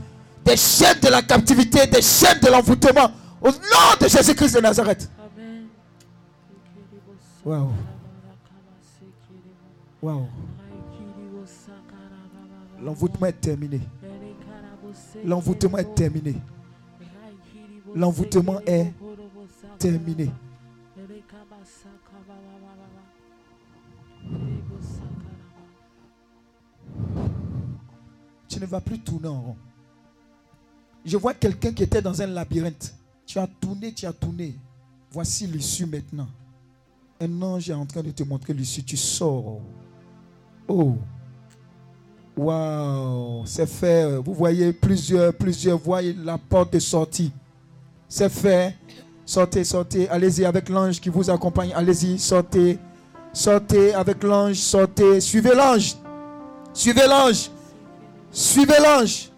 des 0.44 0.58
chaînes 0.58 1.00
de 1.02 1.10
la 1.10 1.22
captivité, 1.22 1.86
des 1.88 2.02
chaînes 2.02 2.40
de 2.42 2.48
l'envoûtement, 2.48 3.12
au 3.42 3.50
nom 3.50 3.98
de 4.02 4.08
Jésus-Christ 4.08 4.56
de 4.56 4.62
Nazareth. 4.62 5.10
Amen. 5.20 5.68
Waouh. 7.46 7.70
Waouh. 10.02 10.28
L'envoûtement 12.84 13.28
est 13.28 13.40
terminé. 13.40 13.80
L'envoûtement 15.24 15.78
est 15.78 15.96
terminé. 15.96 16.36
L'envoûtement 17.96 18.60
est 18.66 18.92
terminé. 19.80 20.30
Tu 28.50 28.60
ne 28.60 28.66
vas 28.66 28.82
plus 28.82 29.00
tourner 29.00 29.30
en 29.30 29.42
rond. 29.42 29.58
Je 31.06 31.18
vois 31.18 31.34
quelqu'un 31.34 31.72
qui 31.72 31.84
était 31.84 32.02
dans 32.02 32.22
un 32.22 32.28
labyrinthe. 32.28 32.94
Tu 33.26 33.40
as 33.40 33.48
tourné, 33.48 33.94
tu 33.94 34.06
as 34.06 34.14
tourné. 34.14 34.56
Voici 35.10 35.48
l'issue 35.48 35.86
maintenant. 35.86 36.28
Un 37.22 37.42
ange 37.42 37.70
est 37.70 37.74
en 37.74 37.86
train 37.86 38.04
de 38.04 38.12
te 38.12 38.24
montrer 38.24 38.54
l'issue. 38.54 38.84
Tu 38.84 38.98
sors. 38.98 39.62
Oh. 40.68 40.98
Waouh. 42.36 43.44
C'est 43.46 43.68
fait. 43.68 44.18
Vous 44.18 44.34
voyez 44.34 44.74
plusieurs, 44.74 45.34
plusieurs 45.34 45.78
voient 45.78 46.02
la 46.02 46.38
porte 46.38 46.74
de 46.74 46.80
sortie. 46.80 47.32
C'est 48.08 48.30
fait. 48.30 48.76
Sortez, 49.26 49.64
sortez. 49.64 50.10
Allez-y 50.10 50.46
avec 50.46 50.70
l'ange 50.70 51.00
qui 51.00 51.10
vous 51.10 51.30
accompagne. 51.30 51.74
Allez-y, 51.76 52.20
sortez. 52.20 52.78
Sortez 53.32 53.94
avec 53.94 54.24
l'ange. 54.24 54.56
Sortez. 54.56 55.20
Suivez 55.22 55.56
l'ange. 55.56 55.96
Suivez 56.74 57.08
l'ange. 57.08 57.52
Suivez 58.32 58.80
l'ange. 58.80 59.30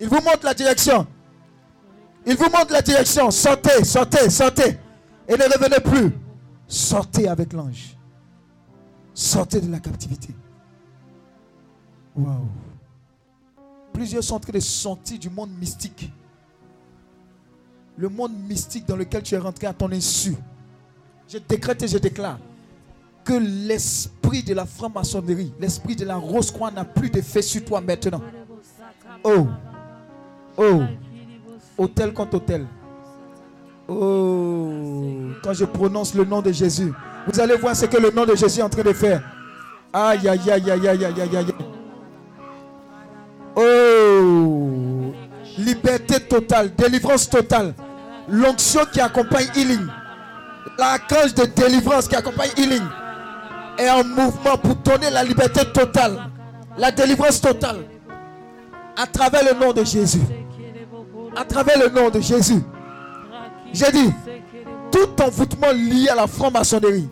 Il 0.00 0.08
vous 0.08 0.16
montre 0.16 0.44
la 0.44 0.54
direction. 0.54 1.06
Il 2.26 2.36
vous 2.36 2.44
montre 2.44 2.72
la 2.72 2.82
direction. 2.82 3.30
Sortez, 3.30 3.84
sortez, 3.84 4.30
sortez. 4.30 4.78
Et 5.28 5.32
ne 5.32 5.44
revenez 5.44 5.80
plus. 5.80 6.12
Sortez 6.66 7.28
avec 7.28 7.52
l'ange. 7.52 7.96
Sortez 9.14 9.60
de 9.60 9.70
la 9.70 9.80
captivité. 9.80 10.34
Waouh. 12.18 12.48
Plusieurs 13.92 14.24
sont 14.24 14.34
en 14.34 14.40
train 14.40 14.52
de 14.52 14.60
sortir 14.60 15.18
du 15.18 15.30
monde 15.30 15.50
mystique. 15.58 16.12
Le 17.96 18.08
monde 18.08 18.32
mystique 18.48 18.86
dans 18.86 18.96
lequel 18.96 19.22
tu 19.22 19.34
es 19.34 19.38
rentré 19.38 19.66
à 19.66 19.72
ton 19.72 19.90
insu. 19.92 20.34
Je 21.28 21.38
décrète 21.38 21.82
et 21.82 21.88
je 21.88 21.98
déclare 21.98 22.38
que 23.24 23.34
l'esprit 23.34 24.42
de 24.42 24.54
la 24.54 24.64
franc-maçonnerie, 24.64 25.52
l'esprit 25.60 25.94
de 25.94 26.04
la 26.04 26.16
rose-croix 26.16 26.70
n'a 26.70 26.84
plus 26.84 27.10
d'effet 27.10 27.42
sur 27.42 27.64
toi 27.64 27.80
maintenant. 27.80 28.22
Oh, 29.22 29.46
oh, 30.56 30.82
hôtel 31.76 32.12
contre 32.14 32.36
hôtel. 32.36 32.66
Oh, 33.86 34.72
quand 35.42 35.52
je 35.52 35.64
prononce 35.64 36.14
le 36.14 36.24
nom 36.24 36.40
de 36.40 36.52
Jésus, 36.52 36.92
vous 37.26 37.40
allez 37.40 37.56
voir 37.56 37.76
ce 37.76 37.86
que 37.86 37.96
le 37.96 38.10
nom 38.10 38.24
de 38.24 38.34
Jésus 38.34 38.60
est 38.60 38.62
en 38.62 38.68
train 38.68 38.82
de 38.82 38.92
faire. 38.92 39.22
Aïe, 39.92 40.26
aïe, 40.28 40.50
aïe, 40.50 40.70
aïe, 40.70 40.88
aïe, 40.88 41.04
aïe, 41.04 41.20
aïe, 41.20 41.36
aïe. 41.36 41.54
Liberté 45.58 46.20
totale, 46.20 46.70
délivrance 46.74 47.28
totale. 47.28 47.74
L'onction 48.28 48.80
qui 48.92 49.00
accompagne 49.00 49.48
healing. 49.56 49.86
La 50.78 50.98
cage 50.98 51.34
de 51.34 51.44
délivrance 51.44 52.06
qui 52.06 52.14
accompagne 52.14 52.50
healing 52.56 52.82
est 53.78 53.90
en 53.90 54.04
mouvement 54.04 54.56
pour 54.58 54.76
donner 54.76 55.10
la 55.10 55.22
liberté 55.24 55.64
totale, 55.72 56.30
la 56.76 56.90
délivrance 56.90 57.40
totale 57.40 57.78
à 58.96 59.06
travers 59.06 59.42
le 59.44 59.58
nom 59.58 59.72
de 59.72 59.84
Jésus. 59.84 60.20
À 61.36 61.44
travers 61.44 61.78
le 61.78 61.88
nom 61.88 62.10
de 62.10 62.20
Jésus. 62.20 62.62
J'ai 63.72 63.90
dit, 63.92 64.12
tout 64.90 65.22
envoûtement 65.22 65.70
lié 65.72 66.08
à 66.08 66.14
la 66.14 66.26
franc-maçonnerie, 66.26 67.08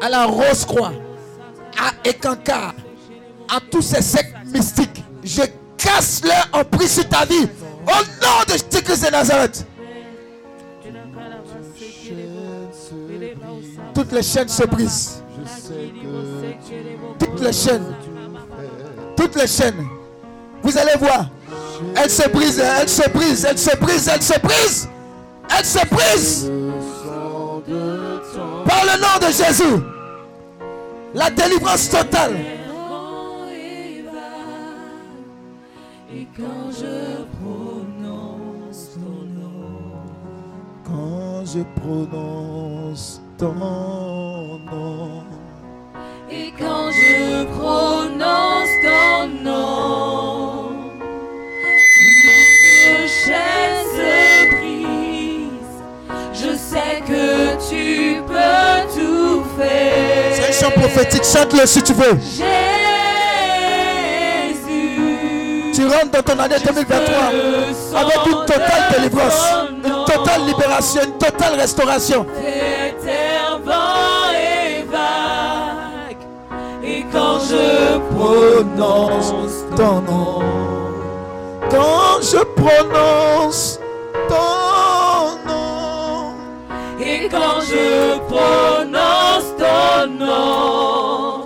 à 0.00 0.08
la 0.08 0.24
rose-croix, 0.24 0.92
à 1.78 2.08
Ekankar, 2.08 2.74
à 3.54 3.60
tous 3.70 3.82
ces 3.82 4.02
sectes 4.02 4.34
mystiques, 4.46 5.04
je 5.22 5.42
casse 5.76 6.22
leur 6.24 6.60
emprise 6.60 6.94
sur 6.94 7.08
ta 7.08 7.24
vie 7.24 7.48
au 7.86 7.90
nom 7.90 8.42
de 8.46 8.52
Jésus-Christ 8.52 9.06
de 9.06 9.10
Nazareth. 9.12 9.66
Toutes 13.94 14.12
les 14.12 14.22
chaînes 14.22 14.48
se 14.48 14.64
brisent. 14.64 15.22
Toutes 17.18 17.40
les 17.40 17.52
chaînes. 17.52 17.94
Toutes 19.16 19.36
les 19.36 19.46
chaînes. 19.46 19.86
Vous 20.62 20.76
allez 20.76 20.96
voir. 20.98 21.30
Elles 21.94 22.10
se 22.10 22.28
brisent, 22.28 22.58
elles 22.58 22.88
se 22.88 23.08
brisent, 23.10 23.44
elles 23.44 23.58
se 23.58 23.76
brisent, 23.76 24.08
elles 24.08 24.22
se 24.22 24.38
brisent. 24.40 24.88
Elles 25.56 25.64
se 25.64 25.86
brisent. 25.86 26.50
Par 28.66 28.84
le 28.84 29.00
nom 29.00 29.26
de 29.26 29.32
Jésus. 29.32 29.82
La 31.14 31.30
délivrance 31.30 31.88
totale. 31.88 32.36
Et 36.14 36.26
quand 36.36 36.70
je 36.70 37.15
je 41.46 41.60
prononce 41.80 43.20
ton 43.38 43.52
nom. 43.54 44.60
et 46.28 46.52
quand 46.58 46.90
je 46.90 47.44
prononce 47.56 48.74
ton 48.82 49.28
nom, 49.44 50.70
toutes 51.98 53.08
chaînes 53.08 53.86
se 53.94 54.12
brisent. 54.56 55.82
Je 56.32 56.56
sais 56.56 57.00
que 57.06 57.24
tu 57.70 58.20
peux 58.26 59.00
tout 59.00 59.44
faire. 59.56 60.32
C'est 60.34 60.48
un 60.48 60.52
chant 60.52 60.72
prophétique. 60.72 61.24
Chante-le 61.24 61.64
si 61.66 61.82
tu 61.82 61.92
veux. 61.92 62.18
Jésus, 62.18 62.44
Tu 65.74 65.82
rentres 65.86 66.10
dans 66.10 66.22
ton 66.22 66.38
année 66.40 66.56
2023 66.64 68.00
avec 68.00 68.26
une 68.26 68.44
totale 68.46 68.84
délivrance, 68.96 69.48
totale 70.16 70.46
libération, 70.46 71.02
une 71.02 71.18
totale 71.18 71.54
restauration. 71.60 72.26
Et. 72.44 72.76
Et 76.88 77.04
quand 77.12 77.40
je 77.40 77.98
prononce 78.14 79.64
ton 79.76 80.00
nom. 80.02 80.42
Quand 81.68 82.22
je 82.22 82.42
prononce 82.60 83.80
ton 84.28 85.48
nom. 85.48 86.32
Et 87.00 87.28
quand 87.28 87.60
je 87.60 88.18
prononce 88.28 89.48
ton 89.58 90.06
nom, 90.24 91.44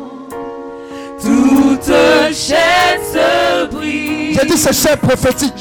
toute 1.20 1.94
chaîne 2.34 3.02
se 3.12 3.66
brise. 3.74 3.89
J'ai 4.32 4.46
dit 4.46 4.56
ce 4.58 4.72
chef 4.72 4.96
prophétique. 4.96 5.54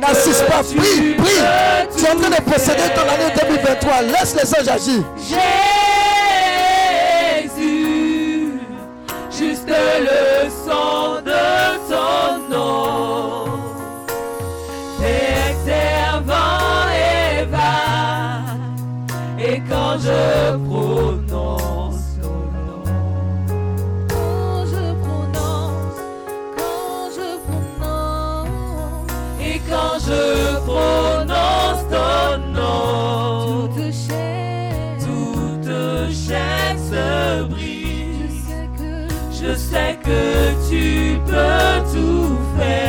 N'assiste 0.00 0.44
pas. 0.46 0.62
Prie, 0.62 1.14
prie. 1.14 1.42
Tu 1.96 2.04
es 2.04 2.10
en 2.10 2.16
train 2.16 2.30
de 2.30 2.42
posséder 2.50 2.82
ton 2.94 3.02
année 3.02 3.32
2023. 3.40 4.02
Laisse 4.02 4.34
les 4.34 4.54
anges 4.54 4.68
agir. 4.68 5.02
Jésus, 7.44 8.52
juste 9.30 9.68
le 9.68 10.48
sang. 10.66 10.97
que 40.08 40.68
tu 40.68 41.20
peux 41.26 41.92
tout 41.92 42.38
faire. 42.56 42.87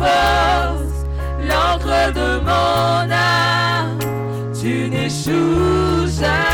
repose 0.00 1.06
l'encre 1.46 2.12
de 2.12 2.40
mon 2.40 3.10
âme, 3.12 3.98
tu 4.58 4.88
n'échoues 4.88 6.08
jamais. 6.18 6.49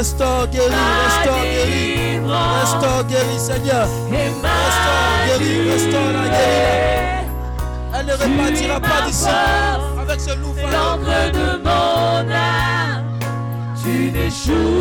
Restaure, 0.00 0.46
guéris, 0.48 0.64
restaure, 1.04 1.42
guéris. 1.42 2.20
Restaure, 2.60 3.04
guéris, 3.04 3.38
Seigneur. 3.38 3.86
Restaure, 4.10 5.16
guéris, 5.26 5.70
restaure 5.70 6.12
la 6.14 6.28
guéris. 6.34 7.26
Elle 7.92 8.06
ne 8.06 8.12
repartira 8.12 8.80
pas 8.80 9.00
d'ici. 9.06 9.28
avec 10.00 10.20
ce 10.20 10.34
loup 10.38 10.54
L'encre 10.72 11.32
de 11.32 11.62
mon 11.62 12.32
âme, 12.32 13.04
tu 13.82 14.10
n'échoues 14.10 14.79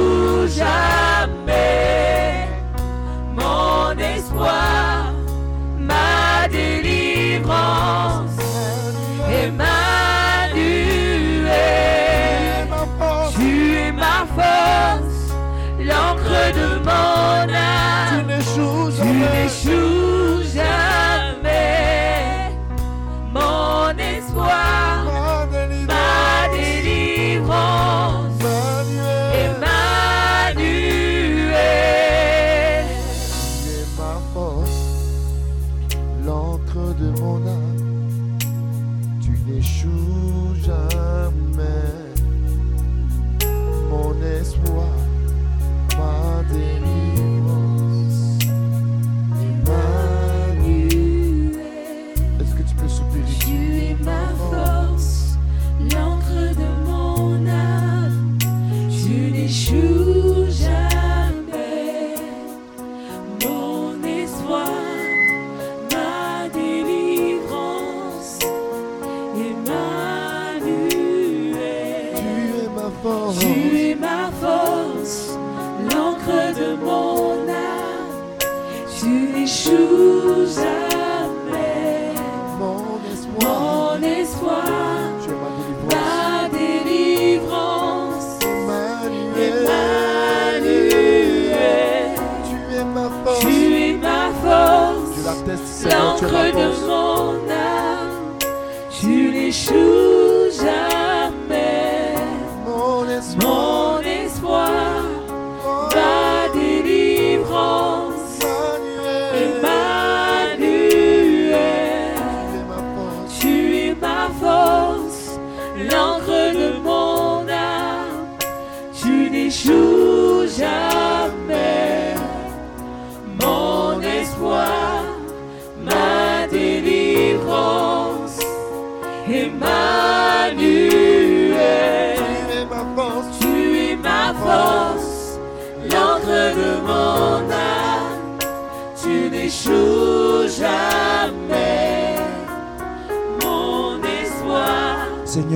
Je 145.50 145.56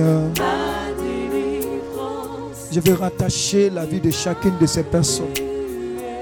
veux 2.80 2.94
rattacher 2.94 3.70
la 3.70 3.86
vie 3.86 4.00
de 4.00 4.10
chacune 4.10 4.58
de 4.60 4.66
ces 4.66 4.82
personnes 4.82 5.32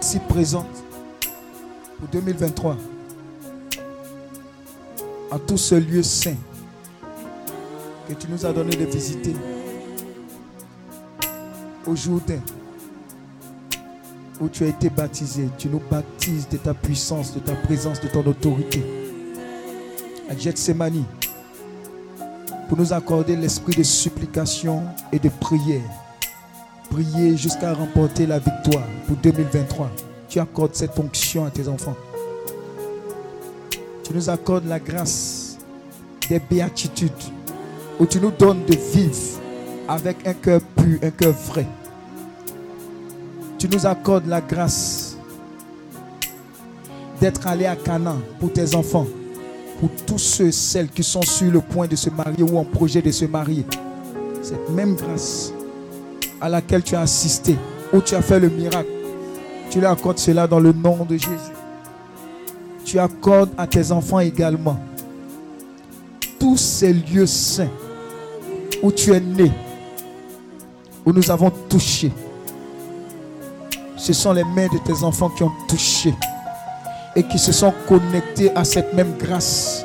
ici 0.01 0.19
présentes 0.29 0.85
pour 1.99 2.07
2023 2.09 2.77
à 5.31 5.39
tout 5.39 5.57
ce 5.57 5.77
lieu 5.77 6.03
saint 6.03 6.37
que 8.09 8.15
tu 8.15 8.27
nous 8.29 8.45
as 8.45 8.53
donné 8.53 8.75
de 8.77 8.85
visiter 8.85 9.35
au 11.87 11.97
Jourdain 11.97 12.41
où 14.41 14.49
tu 14.49 14.65
as 14.65 14.69
été 14.69 14.91
baptisé. 14.91 15.49
Tu 15.57 15.69
nous 15.69 15.81
baptises 15.91 16.49
de 16.49 16.57
ta 16.57 16.75
puissance, 16.75 17.33
de 17.33 17.39
ta 17.39 17.55
présence, 17.55 18.01
de 18.01 18.09
ton 18.09 18.27
autorité. 18.27 18.83
À 20.29 20.37
Gethsemane, 20.37 21.05
pour 22.73 22.81
nous 22.81 22.95
accorder 22.95 23.37
l'esprit 23.37 23.75
de 23.77 23.83
supplication 23.83 24.85
et 25.13 25.19
de 25.19 25.29
prière. 25.29 25.83
Prier 26.89 27.37
jusqu'à 27.37 27.75
remporter 27.75 28.25
la 28.25 28.39
victoire 28.39 28.87
pour 29.07 29.17
2023. 29.17 29.91
Tu 30.27 30.41
accordes 30.41 30.75
cette 30.75 30.99
onction 30.99 31.45
à 31.45 31.51
tes 31.51 31.69
enfants. 31.69 31.95
Tu 34.03 34.15
nous 34.15 34.31
accordes 34.31 34.65
la 34.65 34.81
grâce 34.81 35.59
des 36.31 36.39
béatitudes 36.39 37.11
où 38.01 38.07
tu 38.07 38.19
nous 38.19 38.31
donnes 38.31 38.65
de 38.65 38.75
vivre 38.75 39.39
avec 39.87 40.27
un 40.27 40.33
cœur 40.33 40.63
pur, 40.75 40.99
un 41.03 41.11
cœur 41.11 41.35
vrai. 41.35 41.67
Tu 43.59 43.69
nous 43.69 43.85
accordes 43.85 44.29
la 44.29 44.41
grâce 44.41 45.19
d'être 47.21 47.47
allé 47.47 47.67
à 47.67 47.77
Canaan 47.77 48.21
pour 48.41 48.51
tes 48.51 48.75
enfants, 48.75 49.09
pour 49.83 49.90
tous 50.07 50.18
ceux 50.18 50.53
celles 50.53 50.88
qui 50.88 51.03
sont 51.03 51.23
sur 51.23 51.51
le 51.51 51.61
point 51.61 51.88
de 51.88 51.97
se 51.97 52.09
marier 52.09 52.45
ou 52.45 52.57
en 52.57 52.62
projet 52.62 53.03
de 53.03 53.11
se 53.11 53.25
marier. 53.25 53.66
Cette 54.40 54.71
même 54.71 54.95
grâce 54.95 55.53
à 56.40 56.49
laquelle 56.49 56.85
tu 56.85 56.95
as 56.95 57.01
assisté, 57.01 57.57
où 57.92 58.01
tu 58.01 58.14
as 58.14 58.23
fait 58.23 58.38
le 58.38 58.49
miracle, 58.49 58.88
tu 59.71 59.81
leur 59.81 59.90
accordes 59.90 60.21
cela 60.21 60.47
dans 60.47 60.61
le 60.61 60.73
nom 60.73 61.05
de 61.05 61.16
Jésus. 61.16 61.53
Tu 62.85 63.01
accordes 63.01 63.51
à 63.59 63.66
tes 63.66 63.90
enfants 63.90 64.21
également 64.21 64.79
tous 66.38 66.59
ces 66.59 66.92
lieux 66.92 67.27
saints 67.27 67.71
où 68.85 68.92
tu 68.92 69.12
es 69.12 69.18
né, 69.18 69.51
où 71.05 71.12
nous 71.12 71.29
avons 71.29 71.51
touché. 71.68 72.12
Ce 73.97 74.12
sont 74.12 74.33
les 74.33 74.45
mains 74.45 74.68
de 74.73 74.79
tes 74.79 75.03
enfants 75.03 75.31
qui 75.31 75.42
ont 75.42 75.53
touché 75.68 76.14
et 77.14 77.22
qui 77.22 77.38
se 77.38 77.53
sont 77.53 77.72
connectés 77.88 78.51
à 78.55 78.64
cette 78.64 78.94
même 78.94 79.12
grâce. 79.18 79.85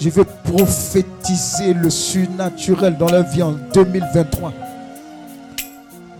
Je 0.00 0.10
veux 0.10 0.24
prophétiser 0.24 1.74
le 1.74 1.90
surnaturel 1.90 2.96
dans 2.96 3.08
leur 3.08 3.24
vie 3.24 3.42
en 3.42 3.52
2023. 3.74 4.52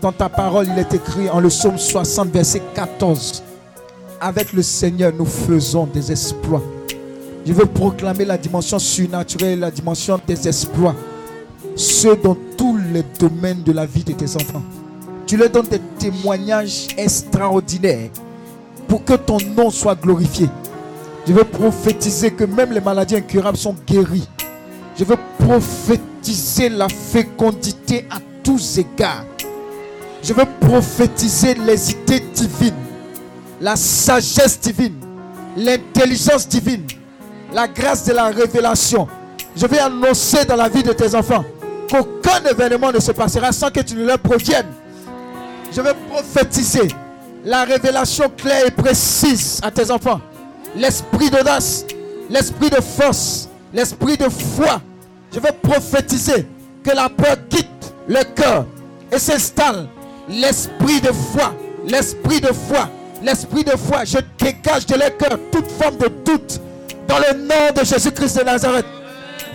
Dans 0.01 0.11
ta 0.11 0.29
parole, 0.29 0.67
il 0.71 0.77
est 0.77 0.93
écrit 0.93 1.29
en 1.29 1.39
le 1.39 1.49
psaume 1.49 1.77
60, 1.77 2.29
verset 2.29 2.61
14. 2.73 3.43
Avec 4.21 4.53
le 4.53 4.61
Seigneur, 4.61 5.13
nous 5.17 5.25
faisons 5.25 5.85
des 5.85 6.11
exploits. 6.11 6.63
Je 7.45 7.53
veux 7.53 7.65
proclamer 7.65 8.25
la 8.25 8.37
dimension 8.37 8.79
surnaturelle, 8.79 9.59
la 9.59 9.71
dimension 9.71 10.19
des 10.27 10.47
exploits. 10.47 10.95
Ceux 11.75 12.17
dans 12.17 12.37
tous 12.57 12.77
les 12.93 13.03
domaines 13.17 13.63
de 13.63 13.71
la 13.71 13.85
vie 13.85 14.03
de 14.03 14.11
tes 14.11 14.35
enfants. 14.35 14.63
Tu 15.25 15.37
leur 15.37 15.49
donnes 15.49 15.67
des 15.67 15.79
témoignages 15.97 16.87
extraordinaires 16.97 18.09
pour 18.89 19.05
que 19.05 19.13
ton 19.13 19.37
nom 19.55 19.69
soit 19.69 19.95
glorifié. 19.95 20.49
Je 21.25 21.31
veux 21.31 21.43
prophétiser 21.43 22.31
que 22.31 22.43
même 22.43 22.73
les 22.73 22.81
maladies 22.81 23.15
incurables 23.15 23.57
sont 23.57 23.75
guéries. 23.87 24.27
Je 24.97 25.03
veux 25.03 25.17
prophétiser 25.37 26.69
la 26.69 26.89
fécondité 26.89 28.07
à 28.09 28.17
tous 28.43 28.79
égards. 28.79 29.25
Je 30.23 30.33
veux 30.33 30.47
prophétiser 30.59 31.53
les 31.53 31.91
idées 31.91 32.23
divines, 32.33 32.73
la 33.61 33.75
sagesse 33.75 34.59
divine, 34.59 34.99
l'intelligence 35.55 36.47
divine, 36.47 36.83
la 37.53 37.67
grâce 37.67 38.03
de 38.05 38.13
la 38.13 38.25
révélation, 38.25 39.07
Je 39.55 39.65
vais 39.65 39.79
annoncer 39.79 40.45
dans 40.45 40.55
la 40.55 40.67
vie 40.67 40.83
de 40.83 40.93
tes 40.93 41.15
enfants 41.15 41.45
qu'aucun 41.89 42.43
événement 42.49 42.91
ne 42.91 42.99
se 42.99 43.11
passera 43.11 43.51
sans 43.51 43.69
que 43.69 43.79
tu 43.81 43.95
ne 43.95 44.05
leur 44.05 44.19
proviennes. 44.19 44.71
Je 45.71 45.81
vais 45.81 45.93
prophétiser 46.09 46.87
la 47.49 47.63
révélation 47.63 48.29
claire 48.37 48.67
et 48.67 48.71
précise 48.71 49.59
à 49.63 49.71
tes 49.71 49.89
enfants. 49.89 50.21
L'esprit 50.75 51.31
d'audace, 51.31 51.83
l'esprit 52.29 52.69
de 52.69 52.79
force, 52.79 53.49
l'esprit 53.73 54.17
de 54.17 54.29
foi. 54.29 54.79
Je 55.33 55.39
vais 55.39 55.51
prophétiser 55.51 56.45
que 56.83 56.91
la 56.91 57.09
peur 57.09 57.37
quitte 57.49 57.95
le 58.07 58.23
cœur 58.35 58.67
et 59.11 59.17
s'installe. 59.17 59.87
L'esprit 60.29 61.01
de 61.01 61.11
foi, 61.11 61.55
l'esprit 61.87 62.39
de 62.39 62.53
foi, 62.53 62.87
l'esprit 63.23 63.63
de 63.63 63.71
foi. 63.71 64.05
Je 64.05 64.19
dégage 64.37 64.85
de 64.85 64.95
leur 64.95 65.17
cœur 65.17 65.39
toute 65.51 65.71
forme 65.71 65.97
de 65.97 66.07
doute 66.23 66.61
dans 67.07 67.17
le 67.17 67.33
nom 67.33 67.73
de 67.75 67.83
Jésus-Christ 67.83 68.37
de 68.37 68.43
Nazareth. 68.43 68.85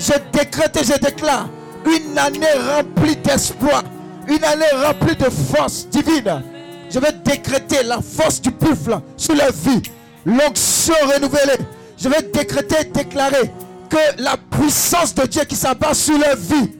Je 0.00 0.14
décrète 0.36 0.76
et 0.76 0.84
je 0.84 0.98
déclare 0.98 1.48
une 1.86 2.18
année 2.18 2.46
remplie 2.74 3.14
d'espoir, 3.14 3.84
une 4.26 4.42
année 4.42 4.84
remplie 4.84 5.14
de 5.14 5.30
force 5.30 5.86
divine. 5.86 6.42
Je 6.90 6.98
vais 6.98 7.12
décréter 7.24 7.82
la 7.82 8.00
force 8.00 8.40
du 8.40 8.50
buffle 8.50 8.98
sur 9.16 9.34
leur 9.34 9.52
vie, 9.52 9.82
l'onction 10.24 10.94
renouvelée. 11.14 11.58
Je 11.98 12.08
vais 12.08 12.22
décréter 12.22 12.84
déclarer 12.84 13.50
que 13.88 14.22
la 14.22 14.36
puissance 14.36 15.14
de 15.14 15.26
Dieu 15.26 15.44
qui 15.44 15.56
s'abat 15.56 15.94
sur 15.94 16.18
leur 16.18 16.36
vie 16.36 16.70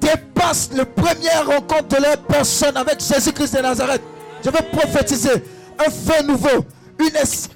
dépasse 0.00 0.70
le 0.76 0.84
premier 0.84 1.30
rencontre 1.46 1.96
de 1.96 2.02
leur 2.02 2.18
personne 2.18 2.76
avec 2.76 3.00
Jésus-Christ 3.00 3.56
de 3.56 3.62
Nazareth. 3.62 4.02
Je 4.44 4.50
vais 4.50 4.62
prophétiser 4.62 5.30
un 5.78 5.90
feu 5.90 6.22
nouveau, 6.26 6.64
une, 6.98 7.06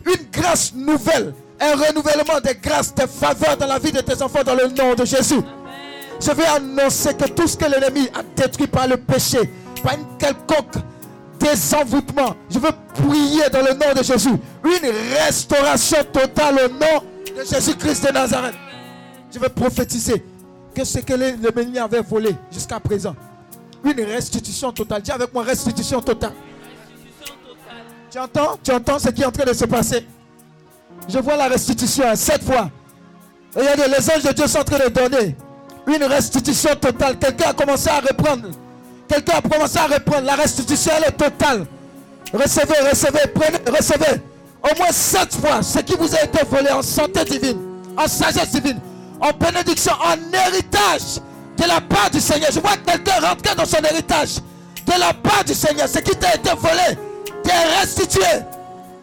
une 0.06 0.26
grâce 0.32 0.72
nouvelle, 0.74 1.34
un 1.60 1.72
renouvellement 1.72 2.40
des 2.42 2.54
grâces, 2.54 2.94
des 2.94 3.06
faveurs 3.06 3.56
dans 3.56 3.66
la 3.66 3.78
vie 3.78 3.92
de 3.92 4.00
tes 4.00 4.20
enfants 4.22 4.44
dans 4.44 4.54
le 4.54 4.68
nom 4.68 4.94
de 4.94 5.04
Jésus. 5.04 5.40
Je 6.20 6.30
vais 6.30 6.46
annoncer 6.46 7.14
que 7.14 7.28
tout 7.28 7.46
ce 7.46 7.56
que 7.56 7.66
l'ennemi 7.66 8.08
a 8.14 8.22
détruit 8.40 8.66
par 8.66 8.86
le 8.86 8.96
péché, 8.96 9.38
par 9.82 9.94
une 9.94 10.06
quelconque 10.18 10.74
désenvoûtement, 11.38 12.34
je 12.50 12.58
veux 12.58 12.70
prier 12.94 13.48
dans 13.50 13.62
le 13.62 13.72
nom 13.72 13.94
de 13.94 14.02
Jésus. 14.02 14.30
Une 14.64 14.90
restauration 15.24 15.98
totale 16.12 16.60
au 16.66 16.68
nom 16.68 17.02
de 17.36 17.44
Jésus-Christ 17.44 18.06
de 18.06 18.12
Nazareth. 18.12 18.54
Je 19.32 19.38
veux 19.38 19.48
prophétiser 19.48 20.24
que 20.74 20.84
ce 20.84 20.98
que 20.98 21.14
l'ennemi 21.14 21.78
avait 21.78 22.02
volé 22.02 22.34
jusqu'à 22.52 22.80
présent, 22.80 23.14
une 23.84 24.00
restitution 24.04 24.72
totale. 24.72 25.02
Dis 25.02 25.12
avec 25.12 25.32
moi, 25.32 25.42
restitution 25.42 26.00
totale. 26.00 26.32
Tu 28.10 28.18
entends? 28.18 28.58
Tu 28.62 28.72
entends 28.72 28.98
ce 28.98 29.10
qui 29.10 29.22
est 29.22 29.26
en 29.26 29.30
train 29.32 29.44
de 29.44 29.52
se 29.52 29.64
passer? 29.64 30.06
Je 31.08 31.18
vois 31.18 31.36
la 31.36 31.48
restitution 31.48 32.04
cette 32.14 32.42
fois. 32.44 32.70
Regardez, 33.54 33.84
les 33.88 34.10
anges 34.10 34.22
de 34.22 34.32
Dieu 34.32 34.46
sont 34.46 34.58
en 34.58 34.64
train 34.64 34.78
de 34.78 34.88
donner 34.88 35.36
une 35.86 36.04
restitution 36.04 36.74
totale. 36.74 37.18
Quelqu'un 37.18 37.50
a 37.50 37.52
commencé 37.52 37.88
à 37.88 38.00
reprendre. 38.00 38.48
Quelqu'un 39.08 39.38
a 39.38 39.42
commencé 39.42 39.78
à 39.78 39.86
reprendre. 39.86 40.26
La 40.26 40.34
restitution, 40.34 40.92
elle 40.96 41.08
est 41.08 41.12
totale. 41.12 41.66
Recevez, 42.32 42.88
recevez, 42.90 43.26
prenez, 43.34 43.58
recevez. 43.76 44.20
Au 44.62 44.76
moins 44.78 44.90
sept 44.90 45.34
fois 45.34 45.62
ce 45.62 45.78
qui 45.78 45.94
vous 45.94 46.12
a 46.14 46.22
été 46.24 46.44
volé 46.50 46.70
en 46.70 46.82
santé 46.82 47.24
divine, 47.24 47.58
en 47.96 48.08
sagesse 48.08 48.50
divine, 48.50 48.80
en 49.20 49.30
bénédiction, 49.32 49.92
en 49.92 50.16
héritage 50.36 51.20
de 51.56 51.68
la 51.68 51.80
part 51.80 52.10
du 52.10 52.20
Seigneur. 52.20 52.50
Je 52.52 52.58
vois 52.60 52.76
quelqu'un 52.84 53.20
rentrer 53.20 53.54
dans 53.54 53.64
son 53.64 53.78
héritage 53.78 54.36
de 54.86 54.98
la 54.98 55.12
part 55.14 55.44
du 55.44 55.54
Seigneur. 55.54 55.88
Ce 55.88 55.98
qui 56.00 56.16
t'a 56.16 56.34
été 56.34 56.50
volé, 56.58 56.98
t'est 57.44 57.78
restitué. 57.80 58.26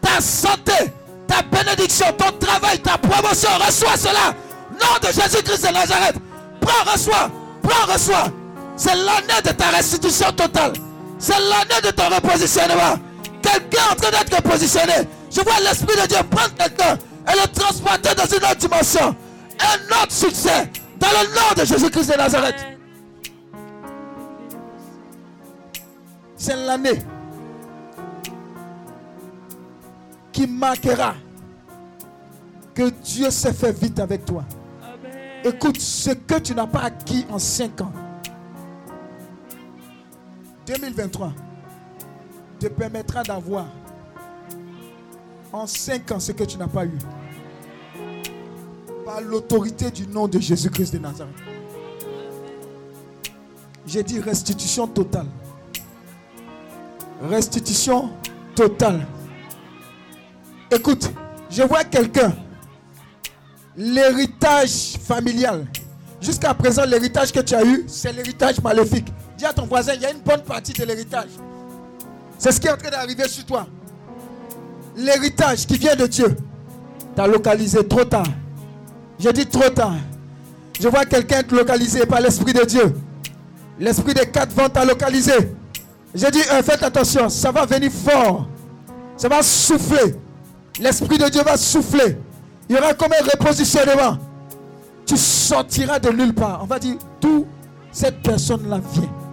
Ta 0.02 0.20
santé, 0.20 0.92
ta 1.26 1.40
bénédiction, 1.42 2.06
ton 2.18 2.30
travail, 2.38 2.78
ta 2.80 2.98
promotion, 2.98 3.48
reçois 3.66 3.96
cela. 3.96 4.34
Nom 4.72 4.98
de 5.00 5.06
Jésus-Christ 5.06 5.66
de 5.66 5.72
Nazareth. 5.72 6.16
Prends, 6.60 6.92
reçois. 6.92 7.30
Prends, 7.62 7.92
reçois. 7.92 8.30
C'est 8.76 8.94
l'année 8.94 9.42
de 9.44 9.50
ta 9.50 9.66
restitution 9.66 10.32
totale. 10.32 10.72
C'est 11.18 11.38
l'année 11.38 11.80
de 11.82 11.90
ton 11.90 12.08
repositionnement. 12.08 12.98
Quelqu'un 13.40 13.78
est 13.78 13.92
en 13.92 13.96
train 13.96 14.10
d'être 14.10 14.36
repositionné. 14.36 15.08
Je 15.30 15.40
vois 15.40 15.60
l'Esprit 15.60 16.00
de 16.00 16.06
Dieu 16.06 16.18
prendre 16.30 16.54
quelqu'un 16.54 16.94
et 16.94 17.40
le 17.40 17.52
transporter 17.52 18.14
dans 18.14 18.26
une 18.26 18.44
autre 18.44 18.56
dimension. 18.56 19.16
Un 19.60 20.02
autre 20.02 20.12
succès 20.12 20.70
dans 20.98 21.08
le 21.08 21.28
nom 21.28 21.54
de 21.56 21.64
Jésus-Christ 21.64 22.12
de 22.12 22.16
Nazareth. 22.16 22.66
C'est 26.36 26.56
l'année 26.56 26.98
qui 30.32 30.46
marquera 30.46 31.14
que 32.74 32.90
Dieu 32.90 33.30
s'est 33.30 33.52
fait 33.52 33.72
vite 33.72 34.00
avec 34.00 34.24
toi. 34.24 34.44
Écoute, 35.44 35.80
ce 35.80 36.10
que 36.10 36.38
tu 36.40 36.54
n'as 36.54 36.66
pas 36.66 36.80
acquis 36.80 37.24
en 37.30 37.38
5 37.38 37.80
ans, 37.82 37.92
2023 40.66 41.32
te 42.58 42.66
permettra 42.68 43.22
d'avoir 43.22 43.66
en 45.52 45.66
5 45.66 46.12
ans 46.12 46.20
ce 46.20 46.32
que 46.32 46.44
tu 46.44 46.56
n'as 46.58 46.68
pas 46.68 46.84
eu. 46.84 46.98
Par 49.04 49.20
l'autorité 49.20 49.90
du 49.90 50.06
nom 50.06 50.26
de 50.26 50.38
Jésus-Christ 50.38 50.94
de 50.94 50.98
Nazareth. 50.98 51.34
J'ai 53.86 54.02
dit 54.02 54.18
restitution 54.18 54.86
totale. 54.86 55.26
Restitution 57.20 58.10
totale. 58.54 59.06
Écoute, 60.70 61.10
je 61.50 61.62
vois 61.62 61.84
quelqu'un. 61.84 62.34
L'héritage 63.76 64.96
familial. 64.98 65.66
Jusqu'à 66.20 66.54
présent, 66.54 66.84
l'héritage 66.86 67.30
que 67.30 67.40
tu 67.40 67.54
as 67.54 67.64
eu, 67.64 67.84
c'est 67.86 68.12
l'héritage 68.12 68.60
maléfique. 68.60 69.12
Dis 69.36 69.44
à 69.44 69.52
ton 69.52 69.66
voisin, 69.66 69.94
il 69.94 70.02
y 70.02 70.06
a 70.06 70.10
une 70.10 70.20
bonne 70.20 70.42
partie 70.42 70.72
de 70.72 70.84
l'héritage. 70.84 71.30
C'est 72.38 72.52
ce 72.52 72.60
qui 72.60 72.66
est 72.66 72.70
en 72.72 72.76
train 72.76 72.90
d'arriver 72.90 73.28
sur 73.28 73.44
toi. 73.44 73.66
L'héritage 74.96 75.66
qui 75.66 75.76
vient 75.76 75.96
de 75.96 76.06
Dieu. 76.06 76.36
T'as 77.16 77.26
localisé 77.26 77.86
trop 77.86 78.04
tard. 78.04 78.26
J'ai 79.18 79.32
dit 79.32 79.46
trop 79.46 79.70
tard. 79.70 79.94
Je 80.80 80.88
vois 80.88 81.04
quelqu'un 81.04 81.38
être 81.38 81.52
localisé 81.52 82.04
par 82.06 82.20
l'Esprit 82.20 82.52
de 82.52 82.64
Dieu. 82.64 82.94
L'Esprit 83.78 84.14
des 84.14 84.26
quatre 84.26 84.52
vents 84.54 84.68
t'a 84.68 84.84
localisé. 84.84 85.32
J'ai 86.14 86.30
dit, 86.30 86.42
euh, 86.52 86.62
faites 86.62 86.82
attention, 86.82 87.28
ça 87.28 87.50
va 87.50 87.66
venir 87.66 87.90
fort. 87.90 88.46
Ça 89.16 89.28
va 89.28 89.42
souffler. 89.42 90.16
L'Esprit 90.80 91.18
de 91.18 91.28
Dieu 91.28 91.42
va 91.42 91.56
souffler. 91.56 92.18
Il 92.68 92.76
y 92.76 92.78
aura 92.78 92.94
comme 92.94 93.12
un 93.12 93.24
repositionnement. 93.24 94.18
Tu 95.06 95.16
sortiras 95.16 95.98
de 95.98 96.10
nulle 96.10 96.34
part. 96.34 96.60
On 96.62 96.66
va 96.66 96.78
dire, 96.78 96.96
d'où 97.20 97.46
cette 97.92 98.22
personne-là 98.22 98.80
vient. 98.92 99.23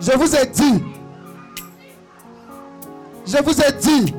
Je 0.00 0.12
vous 0.12 0.36
ai 0.36 0.46
dit, 0.46 0.82
je 3.26 3.42
vous 3.42 3.60
ai 3.60 3.72
dit, 3.80 4.14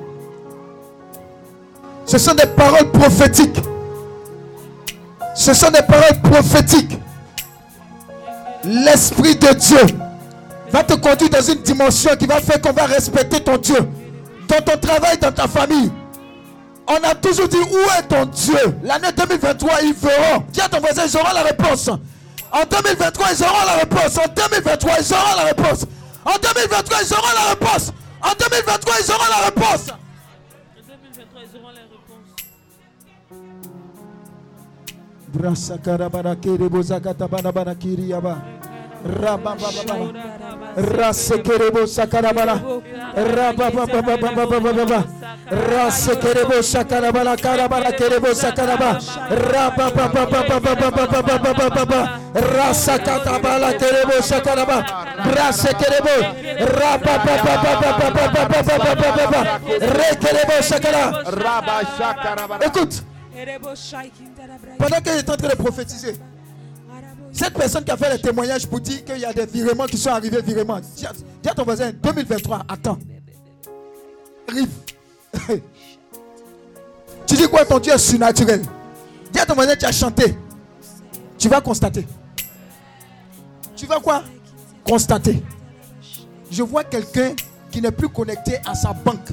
ce 2.05 2.17
sont 2.17 2.33
des 2.33 2.47
paroles 2.47 2.91
prophétiques. 2.91 3.59
Ce 5.35 5.53
sont 5.53 5.69
des 5.69 5.83
paroles 5.83 6.21
prophétiques. 6.23 6.97
L'Esprit 8.63 9.35
de 9.35 9.53
Dieu 9.53 9.85
va 10.71 10.83
te 10.83 10.93
conduire 10.93 11.29
dans 11.29 11.41
une 11.41 11.61
dimension 11.61 12.15
qui 12.17 12.25
va 12.25 12.41
faire 12.41 12.59
qu'on 12.59 12.73
va 12.73 12.85
respecter 12.85 13.39
ton 13.41 13.57
Dieu. 13.57 13.77
Dans 14.47 14.61
ton 14.61 14.77
travail, 14.79 15.17
dans 15.19 15.31
ta 15.31 15.47
famille. 15.47 15.91
On 16.87 16.95
a 17.07 17.13
toujours 17.15 17.47
dit 17.47 17.57
où 17.57 17.99
est 17.99 18.07
ton 18.07 18.25
Dieu? 18.25 18.75
L'année 18.83 19.11
2023, 19.15 19.81
ils 19.83 19.93
verront. 19.93 20.43
Dis 20.51 20.61
à 20.61 20.69
ton 20.69 20.79
voisin, 20.79 21.03
auront 21.19 21.33
la 21.33 21.43
réponse. 21.43 21.89
En 22.51 22.63
2023, 22.65 23.27
ils 23.33 23.43
auront 23.43 23.65
la 23.65 23.73
réponse. 23.79 24.17
En 24.17 24.27
2023, 24.33 24.99
ils 24.99 25.13
auront 25.13 25.35
la 25.35 25.43
réponse. 25.45 25.85
En 26.25 26.37
2023, 26.41 26.97
ils 27.01 27.13
auront 27.13 27.33
la 27.35 27.49
réponse. 27.51 27.93
En 28.21 28.33
2023, 28.39 28.93
ils 28.99 29.11
auront 29.11 29.29
la 29.29 29.45
réponse. 29.45 29.89
En 29.89 30.81
2023, 30.87 31.41
ils 31.43 31.57
auront 31.59 31.67
la 31.67 31.81
réponse. 31.81 31.97
Brasa 35.33 35.77
karabara 35.77 36.35
kerebo 36.35 36.81
zakata 36.81 37.27
bana 37.27 37.51
bana 37.51 37.75
kiri 37.75 38.09
yaba. 38.09 38.37
Rababa 39.07 39.55
Rasekerebo 40.75 41.87
sakarabala. 41.87 42.59
Rababa 43.15 43.85
Rasekerebo 45.49 46.61
sakarabala 46.61 47.37
karabala 47.37 47.91
kerebo 47.91 48.33
sakaraba. 48.33 48.99
Rababa 49.29 50.07
Rasakatabala 52.35 53.73
kerebo 53.79 54.21
sakaraba. 54.21 54.85
Rasekerebo 55.23 56.15
Rababa 56.59 57.33
Rekerebo 59.79 60.61
sakara. 60.61 61.23
Écoute. 62.65 63.03
Pendant 64.77 65.01
qu'il 65.01 65.13
est 65.13 65.29
en 65.29 65.35
train 65.37 65.47
de 65.47 65.55
prophétiser. 65.55 66.19
Cette 67.37 67.53
personne 67.53 67.83
qui 67.83 67.91
a 67.91 67.97
fait 67.97 68.11
le 68.11 68.17
témoignage 68.19 68.65
pour 68.65 68.79
dire 68.79 69.05
qu'il 69.05 69.19
y 69.19 69.25
a 69.25 69.31
des 69.31 69.45
virements 69.45 69.85
qui 69.85 69.95
sont 69.95 70.09
arrivés, 70.09 70.41
virements. 70.41 70.79
Dis 70.79 71.05
à 71.05 71.53
ton 71.53 71.63
voisin, 71.63 71.91
2023, 71.91 72.63
attends. 72.67 72.97
Arrive. 74.49 74.69
tu 77.27 77.35
dis 77.35 77.47
quoi 77.47 77.63
ton 77.63 77.77
Dieu 77.77 77.93
est 77.93 77.97
surnaturel 77.99 78.63
Dis 79.31 79.39
à 79.39 79.45
ton 79.45 79.53
voisin, 79.53 79.75
tu 79.75 79.85
as 79.85 79.91
chanté. 79.91 80.35
Tu 81.37 81.47
vas 81.47 81.61
constater. 81.61 82.07
Tu 83.75 83.85
vas 83.85 83.99
quoi? 83.99 84.23
Constater. 84.83 85.43
Je 86.49 86.63
vois 86.63 86.85
quelqu'un 86.85 87.35
qui 87.69 87.83
n'est 87.83 87.91
plus 87.91 88.09
connecté 88.09 88.57
à 88.65 88.73
sa 88.73 88.93
banque, 88.93 89.29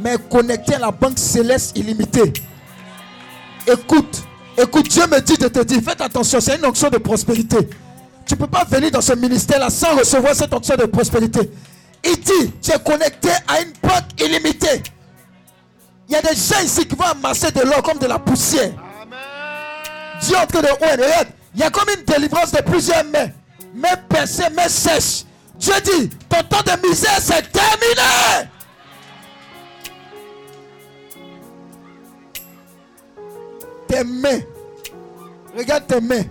mais 0.00 0.18
connecté 0.30 0.76
à 0.76 0.78
la 0.78 0.92
banque 0.92 1.18
céleste 1.18 1.76
illimitée. 1.76 2.32
Écoute, 3.66 4.22
écoute, 4.56 4.88
Dieu 4.88 5.06
me 5.06 5.20
dit 5.20 5.36
de 5.36 5.48
te 5.48 5.60
dire, 5.60 5.80
faites 5.82 6.00
attention, 6.00 6.40
c'est 6.40 6.56
une 6.56 6.66
onction 6.66 6.88
de 6.88 6.98
prospérité. 6.98 7.68
Tu 8.26 8.34
ne 8.34 8.38
peux 8.38 8.46
pas 8.46 8.64
venir 8.64 8.90
dans 8.90 9.00
ce 9.00 9.12
ministère-là 9.12 9.70
sans 9.70 9.96
recevoir 9.96 10.34
cette 10.34 10.52
onction 10.52 10.76
de 10.76 10.86
prospérité. 10.86 11.50
Il 12.04 12.20
dit, 12.20 12.52
tu 12.62 12.70
es 12.70 12.78
connecté 12.78 13.30
à 13.48 13.60
une 13.60 13.72
banque 13.82 14.20
illimitée. 14.20 14.82
Il 16.08 16.12
y 16.12 16.16
a 16.16 16.22
des 16.22 16.34
gens 16.34 16.60
ici 16.62 16.86
qui 16.86 16.94
vont 16.94 17.04
amasser 17.04 17.50
de 17.50 17.60
l'or 17.62 17.82
comme 17.82 17.98
de 17.98 18.06
la 18.06 18.18
poussière. 18.18 18.72
Dieu 20.22 20.36
en 20.36 20.46
train 20.46 20.62
de 20.62 20.68
regarde, 20.68 21.28
il 21.54 21.60
y 21.60 21.62
a 21.62 21.70
comme 21.70 21.88
une 21.96 22.04
délivrance 22.04 22.52
de 22.52 22.62
plusieurs 22.62 23.04
mains. 23.04 23.30
Mains 23.74 23.96
percées, 24.08 24.50
mains 24.54 24.68
sèches. 24.68 25.24
Dieu 25.58 25.74
dit, 25.84 26.10
ton 26.28 26.42
temps 26.44 26.62
de 26.64 26.88
misère, 26.88 27.18
c'est 27.20 27.50
terminé. 27.50 28.48
Tes 33.94 34.02
mains. 34.02 34.40
Regarde 35.56 35.86
tes 35.86 36.00
mains. 36.00 36.24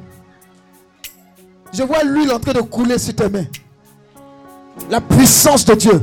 Je 1.72 1.82
vois 1.84 2.04
l'huile 2.04 2.30
en 2.34 2.40
train 2.40 2.52
de 2.52 2.60
couler 2.60 2.98
sur 2.98 3.16
tes 3.16 3.30
mains. 3.30 3.46
La 4.90 5.00
puissance 5.00 5.64
de 5.64 5.74
Dieu. 5.76 6.02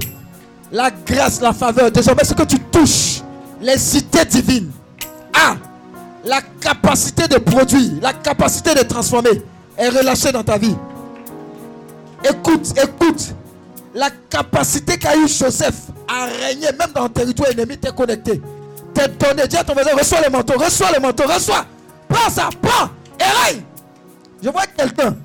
La 0.72 0.90
grâce, 0.90 1.38
la 1.42 1.52
faveur. 1.52 1.90
Désormais, 1.90 2.24
ce 2.24 2.32
que 2.32 2.44
tu 2.44 2.58
touches, 2.58 3.20
les 3.60 3.76
cités 3.76 4.24
divines. 4.24 4.70
Ah, 5.34 5.56
la 6.24 6.40
capacité 6.60 7.28
de 7.28 7.36
produire, 7.36 7.92
la 8.00 8.14
capacité 8.14 8.74
de 8.74 8.80
transformer 8.80 9.42
est 9.76 9.88
relâchée 9.90 10.32
dans 10.32 10.44
ta 10.44 10.56
vie. 10.56 10.76
Écoute, 12.24 12.72
écoute. 12.82 13.34
La 13.94 14.08
capacité 14.30 14.96
qu'a 14.96 15.14
eu 15.14 15.28
Joseph 15.28 15.88
à 16.08 16.24
régner, 16.24 16.68
même 16.78 16.92
dans 16.94 17.04
un 17.04 17.08
territoire 17.10 17.50
ennemi, 17.50 17.76
t'es 17.76 17.92
connecté. 17.92 18.40
T'es 18.94 19.08
donné. 19.08 19.46
Dis 19.46 19.56
à 19.56 19.64
ton 19.64 19.74
voisin, 19.74 19.96
reçois 19.96 20.20
le 20.22 20.30
manteau, 20.30 20.58
reçois 20.58 20.90
le 20.92 21.00
manteau, 21.00 21.24
reçois. 21.24 21.64
Prends 22.08 22.30
ça, 22.30 22.48
prends. 22.60 22.88
Et 23.18 23.48
règne. 23.48 23.62
Je 24.42 24.48
vois 24.48 24.66
quelqu'un. 24.66 25.16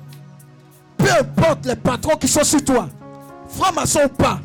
Peu 0.96 1.10
importe 1.10 1.66
les 1.66 1.76
patrons 1.76 2.16
qui 2.16 2.28
sont 2.28 2.44
sur 2.44 2.64
toi, 2.64 2.88
franc-maçon 3.48 4.00
ou 4.06 4.08
pas, 4.08 4.40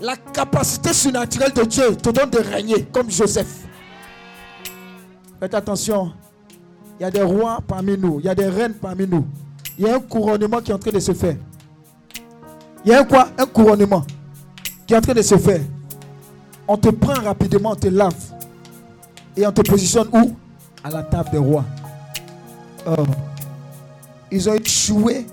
la 0.00 0.16
capacité 0.16 0.92
surnaturelle 0.92 1.52
de 1.52 1.62
Dieu 1.62 1.96
te 1.96 2.10
donne 2.10 2.30
de 2.30 2.38
régner 2.38 2.84
comme 2.92 3.10
Joseph. 3.10 3.46
Faites 5.38 5.54
attention. 5.54 6.12
Il 6.98 7.02
y 7.02 7.06
a 7.06 7.10
des 7.10 7.22
rois 7.22 7.58
parmi 7.66 7.98
nous. 7.98 8.20
Il 8.20 8.26
y 8.26 8.28
a 8.28 8.34
des 8.34 8.48
reines 8.48 8.74
parmi 8.74 9.06
nous. 9.06 9.26
Il 9.78 9.86
y 9.86 9.88
a 9.88 9.96
un 9.96 10.00
couronnement 10.00 10.60
qui 10.60 10.70
est 10.70 10.74
en 10.74 10.78
train 10.78 10.92
de 10.92 11.00
se 11.00 11.12
faire. 11.12 11.36
Il 12.84 12.92
y 12.92 12.94
a 12.94 13.00
un 13.00 13.04
quoi? 13.04 13.28
Un 13.38 13.46
couronnement 13.46 14.04
qui 14.86 14.94
est 14.94 14.96
en 14.96 15.00
train 15.00 15.14
de 15.14 15.22
se 15.22 15.36
faire. 15.36 15.60
On 16.68 16.76
te 16.76 16.88
prend 16.88 17.22
rapidement, 17.22 17.72
on 17.72 17.76
te 17.76 17.88
lave. 17.88 18.14
Et 19.36 19.46
on 19.46 19.52
te 19.52 19.62
positionne 19.62 20.08
où? 20.12 20.36
À 20.82 20.90
la 20.90 21.02
table 21.02 21.30
des 21.30 21.38
rois. 21.38 21.64
Oh. 22.86 23.04
Ils 24.30 24.48
ont 24.48 24.54
échoué 24.54 25.26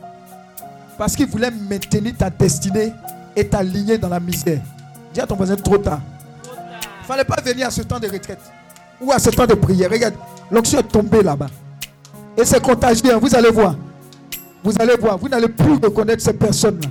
parce 0.98 1.16
qu'ils 1.16 1.28
voulaient 1.28 1.52
maintenir 1.52 2.14
ta 2.18 2.30
destinée 2.30 2.94
et 3.36 3.48
ta 3.48 3.64
lignée 3.64 3.98
dans 3.98 4.10
la 4.10 4.20
misère. 4.20 4.62
Dis 5.14 5.20
à 5.20 5.28
ton 5.28 5.36
voisin 5.36 5.56
trop 5.56 5.78
tard. 5.78 6.00
Il 6.46 7.02
ne 7.02 7.06
fallait 7.08 7.26
pas 7.26 7.42
venir 7.42 7.68
à 7.68 7.72
ce 7.72 7.82
temps 7.82 8.00
de 8.00 8.08
retraite 8.08 8.40
ou 9.02 9.12
à 9.12 9.20
ce 9.20 9.30
temps 9.30 9.48
de 9.48 9.56
prière. 9.56 9.90
Regarde, 9.90 10.16
l'onction 10.50 10.80
est 10.80 10.84
tombée 10.84 11.24
là-bas. 11.24 11.48
Et 12.38 12.46
c'est 12.46 12.62
contagieux, 12.62 13.16
vous 13.16 13.36
allez 13.36 13.50
voir. 13.52 13.76
Vous 14.64 14.74
allez 14.80 14.96
voir, 14.96 15.18
vous 15.18 15.28
n'allez 15.28 15.50
plus 15.50 15.74
reconnaître 15.74 16.24
ces 16.24 16.34
personnes-là. 16.34 16.88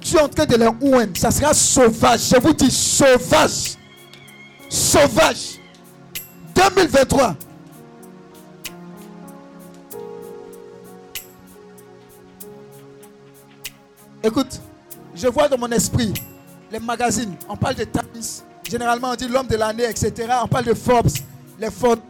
Tu 0.00 0.16
es 0.16 0.20
en 0.20 0.28
train 0.28 0.44
de 0.44 0.56
les 0.56 0.66
ouer. 0.66 1.08
Ça 1.14 1.30
sera 1.30 1.54
sauvage. 1.54 2.20
Je 2.34 2.38
vous 2.38 2.52
dis 2.52 2.70
sauvage. 2.70 3.76
Sauvage. 4.68 5.58
2023. 6.54 7.36
Écoute, 14.22 14.60
je 15.14 15.28
vois 15.28 15.48
dans 15.48 15.58
mon 15.58 15.70
esprit 15.70 16.14
les 16.72 16.78
magazines. 16.78 17.36
On 17.48 17.56
parle 17.56 17.74
de 17.74 17.84
Times. 17.84 18.44
Généralement, 18.68 19.10
on 19.10 19.14
dit 19.14 19.28
l'homme 19.28 19.46
de 19.46 19.56
l'année, 19.56 19.84
etc. 19.84 20.12
On 20.42 20.48
parle 20.48 20.64
de 20.64 20.74
Forbes. 20.74 21.10
Les 21.58 21.70
Forbes. 21.70 22.00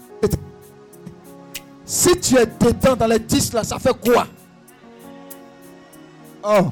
Si 1.85 2.19
tu 2.19 2.37
es 2.37 2.47
dedans 2.47 2.97
dans 2.97 3.07
les 3.07 3.19
10 3.19 3.53
là, 3.53 3.63
ça 3.65 3.79
fait 3.79 3.93
quoi? 3.93 4.27
Oh. 6.43 6.71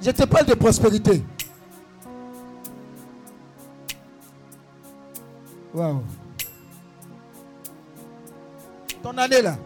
Je 0.00 0.10
te 0.10 0.24
parle 0.24 0.46
de 0.46 0.54
prospérité. 0.54 1.22
Wow. 5.74 6.02
Ton 9.02 9.16
année 9.16 9.42
là, 9.42 9.56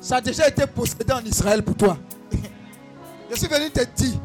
ça 0.00 0.16
a 0.16 0.20
déjà 0.20 0.48
été 0.48 0.66
possédé 0.66 1.12
en 1.12 1.24
Israël 1.24 1.62
pour 1.62 1.76
toi. 1.76 1.96
Je 3.30 3.36
suis 3.36 3.48
venu 3.48 3.70
te 3.70 3.82
dire, 3.84 4.20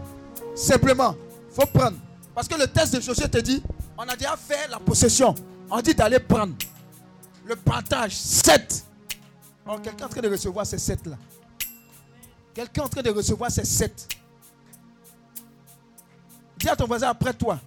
simplement, 0.55 1.15
faut 1.51 1.65
prendre. 1.65 1.97
Parce 2.35 2.47
que 2.47 2.55
le 2.55 2.67
test 2.67 2.95
de 2.95 3.01
Josué 3.01 3.29
te 3.29 3.37
dit, 3.37 3.63
on 3.97 4.03
a 4.03 4.15
déjà 4.15 4.35
fait 4.37 4.67
la 4.69 4.79
possession. 4.79 5.33
On 5.69 5.81
dit 5.81 5.93
d'aller 5.93 6.19
prendre. 6.19 6.53
Le 7.45 7.55
partage, 7.55 8.15
7. 8.15 8.85
Alors 9.65 9.81
quelqu'un 9.81 10.03
est 10.03 10.05
en 10.05 10.09
train 10.09 10.21
de 10.21 10.29
recevoir 10.29 10.65
ces 10.65 10.77
7 10.77 11.07
là. 11.07 11.17
Quelqu'un 12.53 12.81
est 12.81 12.85
en 12.85 12.89
train 12.89 13.01
de 13.01 13.09
recevoir 13.09 13.51
ces 13.51 13.65
7. 13.65 14.07
Dis 16.57 16.69
à 16.69 16.75
ton 16.75 16.85
voisin 16.85 17.09
après 17.09 17.33
toi. 17.33 17.59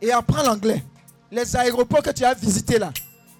Et 0.00 0.12
apprends 0.12 0.42
l'anglais. 0.42 0.84
Les 1.30 1.56
aéroports 1.56 2.02
que 2.02 2.10
tu 2.10 2.24
as 2.24 2.34
visités 2.34 2.78
là. 2.78 2.92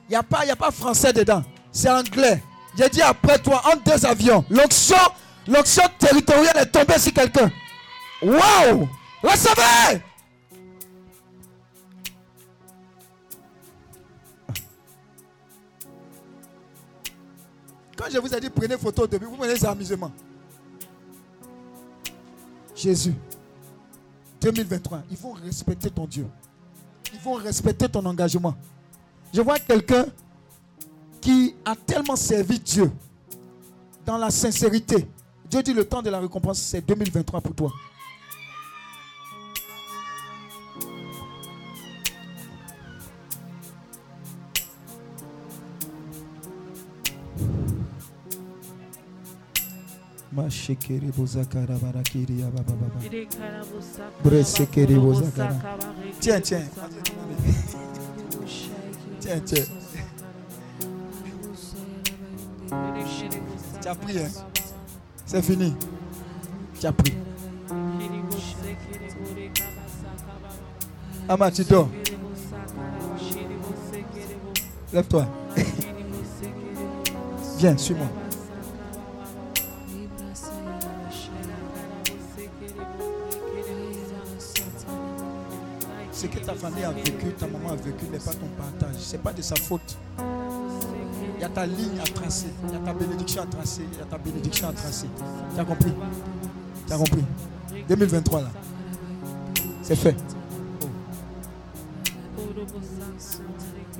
Il 0.08 0.10
n'y 0.10 0.16
a, 0.16 0.22
pas, 0.22 0.42
a 0.50 0.56
pas 0.56 0.70
français 0.70 1.12
dedans. 1.12 1.42
C'est 1.74 1.90
anglais. 1.90 2.40
J'ai 2.78 2.88
dit 2.88 3.02
après 3.02 3.38
toi, 3.40 3.60
entre 3.66 3.82
deux 3.82 4.06
avions. 4.06 4.44
L'onction, 4.48 5.82
territoriale 5.98 6.56
est 6.56 6.66
tombée 6.66 6.98
sur 6.98 7.12
quelqu'un. 7.12 7.50
Waouh! 8.22 8.88
Recevez! 9.22 10.00
Quand 17.96 18.04
je 18.10 18.18
vous 18.18 18.34
ai 18.34 18.40
dit 18.40 18.50
prenez 18.50 18.78
photo 18.78 19.02
au 19.02 19.06
début, 19.08 19.26
vous 19.26 19.36
prenez 19.36 19.54
des 19.54 19.66
amusements. 19.66 20.12
Jésus. 22.76 23.14
2023, 24.40 25.02
ils 25.10 25.16
vont 25.16 25.32
respecter 25.32 25.90
ton 25.90 26.06
Dieu. 26.06 26.26
Ils 27.12 27.20
vont 27.20 27.34
respecter 27.34 27.88
ton 27.88 28.04
engagement. 28.04 28.54
Je 29.32 29.40
vois 29.40 29.58
quelqu'un 29.58 30.06
qui 31.24 31.54
a 31.64 31.74
tellement 31.74 32.16
servi 32.16 32.60
Dieu 32.60 32.92
dans 34.04 34.18
la 34.18 34.30
sincérité. 34.30 35.08
Dieu 35.50 35.62
dit 35.62 35.72
le 35.72 35.86
temps 35.86 36.02
de 36.02 36.10
la 36.10 36.20
récompense, 36.20 36.60
c'est 36.60 36.86
2023 36.86 37.40
pour 37.40 37.54
toi. 37.54 37.72
Tiens, 56.20 56.40
tiens. 56.40 56.60
Tiens, 59.20 59.40
tiens. 59.42 59.64
Tu 63.84 63.90
pris, 63.98 64.18
hein? 64.18 64.30
C'est 65.26 65.42
fini. 65.42 65.74
Tu 66.80 66.86
as 66.86 66.92
pris. 66.92 67.12
Ama, 71.28 71.50
tu 71.50 71.64
dors. 71.64 71.90
Lève-toi. 74.90 75.26
Viens, 77.58 77.76
suis-moi. 77.76 78.06
Ce 86.10 86.26
que 86.26 86.38
ta 86.38 86.54
famille 86.54 86.84
a 86.84 86.90
vécu, 86.90 87.34
ta 87.38 87.46
maman 87.46 87.72
a 87.72 87.76
vécu 87.76 88.06
n'est 88.10 88.16
pas 88.16 88.32
ton 88.32 88.48
partage. 88.56 88.96
Ce 88.98 89.12
n'est 89.12 89.18
pas 89.18 89.34
de 89.34 89.42
sa 89.42 89.56
faute. 89.56 89.83
Ta 91.54 91.66
ligne 91.66 92.00
à 92.00 92.04
tracer. 92.04 92.48
Il 92.64 92.72
y 92.72 92.76
a 92.76 92.78
ta 92.80 92.92
bénédiction 92.92 93.42
à 93.42 93.46
tracer. 93.46 93.82
Il 93.92 93.98
y 93.98 94.02
a 94.02 94.04
ta 94.04 94.18
bénédiction 94.18 94.68
à 94.68 94.72
tracer. 94.72 95.06
Tu 95.54 95.60
as 95.60 95.64
compris? 95.64 95.92
Tu 96.86 96.92
as 96.92 96.96
compris 96.96 97.24
2023 97.88 98.40
là. 98.40 98.48
C'est 99.82 99.96
fait. 99.96 100.16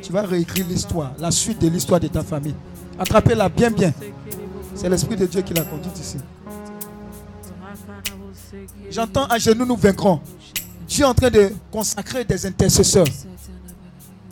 Tu 0.02 0.12
vas 0.12 0.22
réécrire 0.22 0.66
l'histoire, 0.68 1.12
la 1.18 1.30
suite 1.30 1.60
de 1.60 1.68
l'histoire 1.68 2.00
de 2.00 2.08
ta 2.08 2.22
famille. 2.22 2.54
Attrapez-la 2.98 3.48
bien, 3.48 3.70
bien. 3.70 3.92
C'est 4.74 4.88
l'Esprit 4.88 5.16
de 5.16 5.26
Dieu 5.26 5.42
qui 5.42 5.54
l'a 5.54 5.62
conduite 5.62 5.98
ici. 5.98 6.18
J'entends 8.90 9.24
à 9.26 9.38
genoux 9.38 9.64
nous 9.64 9.76
vaincrons. 9.76 10.20
Dieu 10.86 11.04
est 11.04 11.08
en 11.08 11.14
train 11.14 11.30
de 11.30 11.50
consacrer 11.70 12.24
des 12.24 12.46
intercesseurs. 12.46 13.06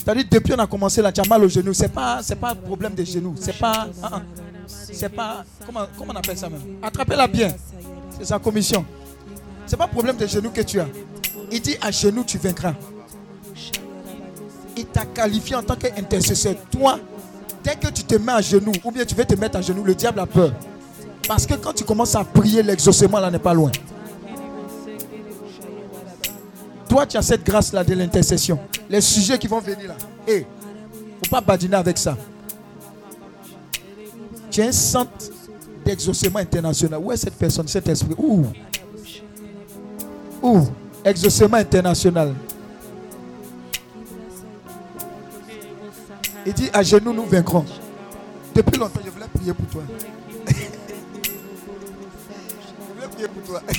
C'est-à-dire, 0.05 0.24
depuis 0.28 0.53
on 0.55 0.59
a 0.59 0.66
commencé 0.66 1.00
là, 1.00 1.12
tu 1.12 1.20
as 1.20 1.28
mal 1.28 1.44
au 1.44 1.48
genou. 1.48 1.72
Ce 1.72 1.82
n'est 1.82 1.88
pas, 1.88 2.20
pas 2.40 2.55
problème 2.57 2.92
des 2.92 3.05
genoux. 3.05 3.34
C'est 3.38 3.57
pas. 3.57 3.86
Ah. 4.03 4.20
C'est 4.66 5.09
pas. 5.09 5.44
Comment, 5.64 5.82
comment 5.96 6.12
on 6.12 6.16
appelle 6.16 6.36
ça 6.36 6.48
même? 6.48 6.61
Attrapez-la 6.82 7.28
bien. 7.28 7.55
C'est 8.18 8.24
sa 8.24 8.40
commission. 8.40 8.84
Ce 9.64 9.72
n'est 9.72 9.78
pas 9.78 9.86
problème 9.86 10.16
des 10.16 10.26
genoux 10.26 10.50
que 10.50 10.62
tu 10.62 10.80
as. 10.80 10.88
Il 11.53 11.61
dit 11.61 11.76
à 11.80 11.92
genoux, 11.92 12.24
tu 12.26 12.36
vaincras. 12.36 12.74
Il 14.76 14.86
t'a 14.86 15.05
qualifié 15.05 15.55
en 15.55 15.62
tant 15.62 15.76
qu'intercesseur. 15.76 16.57
Toi, 16.68 16.98
dès 17.62 17.76
que 17.76 17.88
tu 17.88 18.03
te 18.03 18.16
mets 18.16 18.32
à 18.32 18.40
genoux, 18.40 18.72
ou 18.82 18.90
bien 18.90 19.05
tu 19.05 19.14
veux 19.14 19.24
te 19.24 19.34
mettre 19.36 19.59
à 19.59 19.61
genoux, 19.61 19.84
le 19.84 19.94
diable 19.94 20.18
a 20.18 20.26
peur. 20.26 20.53
Parce 21.28 21.46
que 21.46 21.55
quand 21.55 21.74
tu 21.74 21.84
commences 21.84 22.16
à 22.16 22.24
prier, 22.24 22.64
l'exaucement 22.64 23.20
là 23.20 23.30
n'est 23.30 23.38
pas 23.38 23.55
loin. 23.55 23.70
Toi, 26.93 27.07
tu 27.07 27.16
as 27.16 27.22
cette 27.22 27.43
grâce-là 27.43 27.82
de 27.82 27.95
l'intercession. 27.95 28.59
Les 28.90 29.01
sujets 29.01 29.38
qui 29.38 29.47
vont 29.47 29.61
venir 29.61 29.88
là. 29.88 29.95
Et 30.28 30.32
hey, 30.32 30.47
faut 31.24 31.30
pas 31.30 31.40
badiner 31.40 31.76
avec 31.76 31.97
ça. 31.97 32.18
Tu 34.51 34.61
es 34.61 34.66
un 34.66 34.72
centre 34.72 35.30
d'exaucement 35.82 36.40
international. 36.40 37.01
Où 37.03 37.11
est 37.11 37.16
cette 37.16 37.36
personne, 37.36 37.66
cet 37.66 37.88
esprit? 37.88 38.14
Où? 38.18 38.45
Où? 40.43 40.61
Exaucement 41.03 41.57
international. 41.57 42.34
Il 46.45 46.53
dit 46.53 46.68
à 46.74 46.82
genoux, 46.82 47.14
nous 47.14 47.24
vaincrons. 47.24 47.64
Depuis 48.55 48.78
longtemps, 48.78 49.01
je 49.03 49.11
voulais 49.11 49.28
prier 49.34 49.55
pour 49.55 49.66
toi. 49.68 49.82
je 50.47 50.53
voulais 52.95 53.09
prier 53.09 53.28
pour 53.28 53.43
toi. 53.45 53.62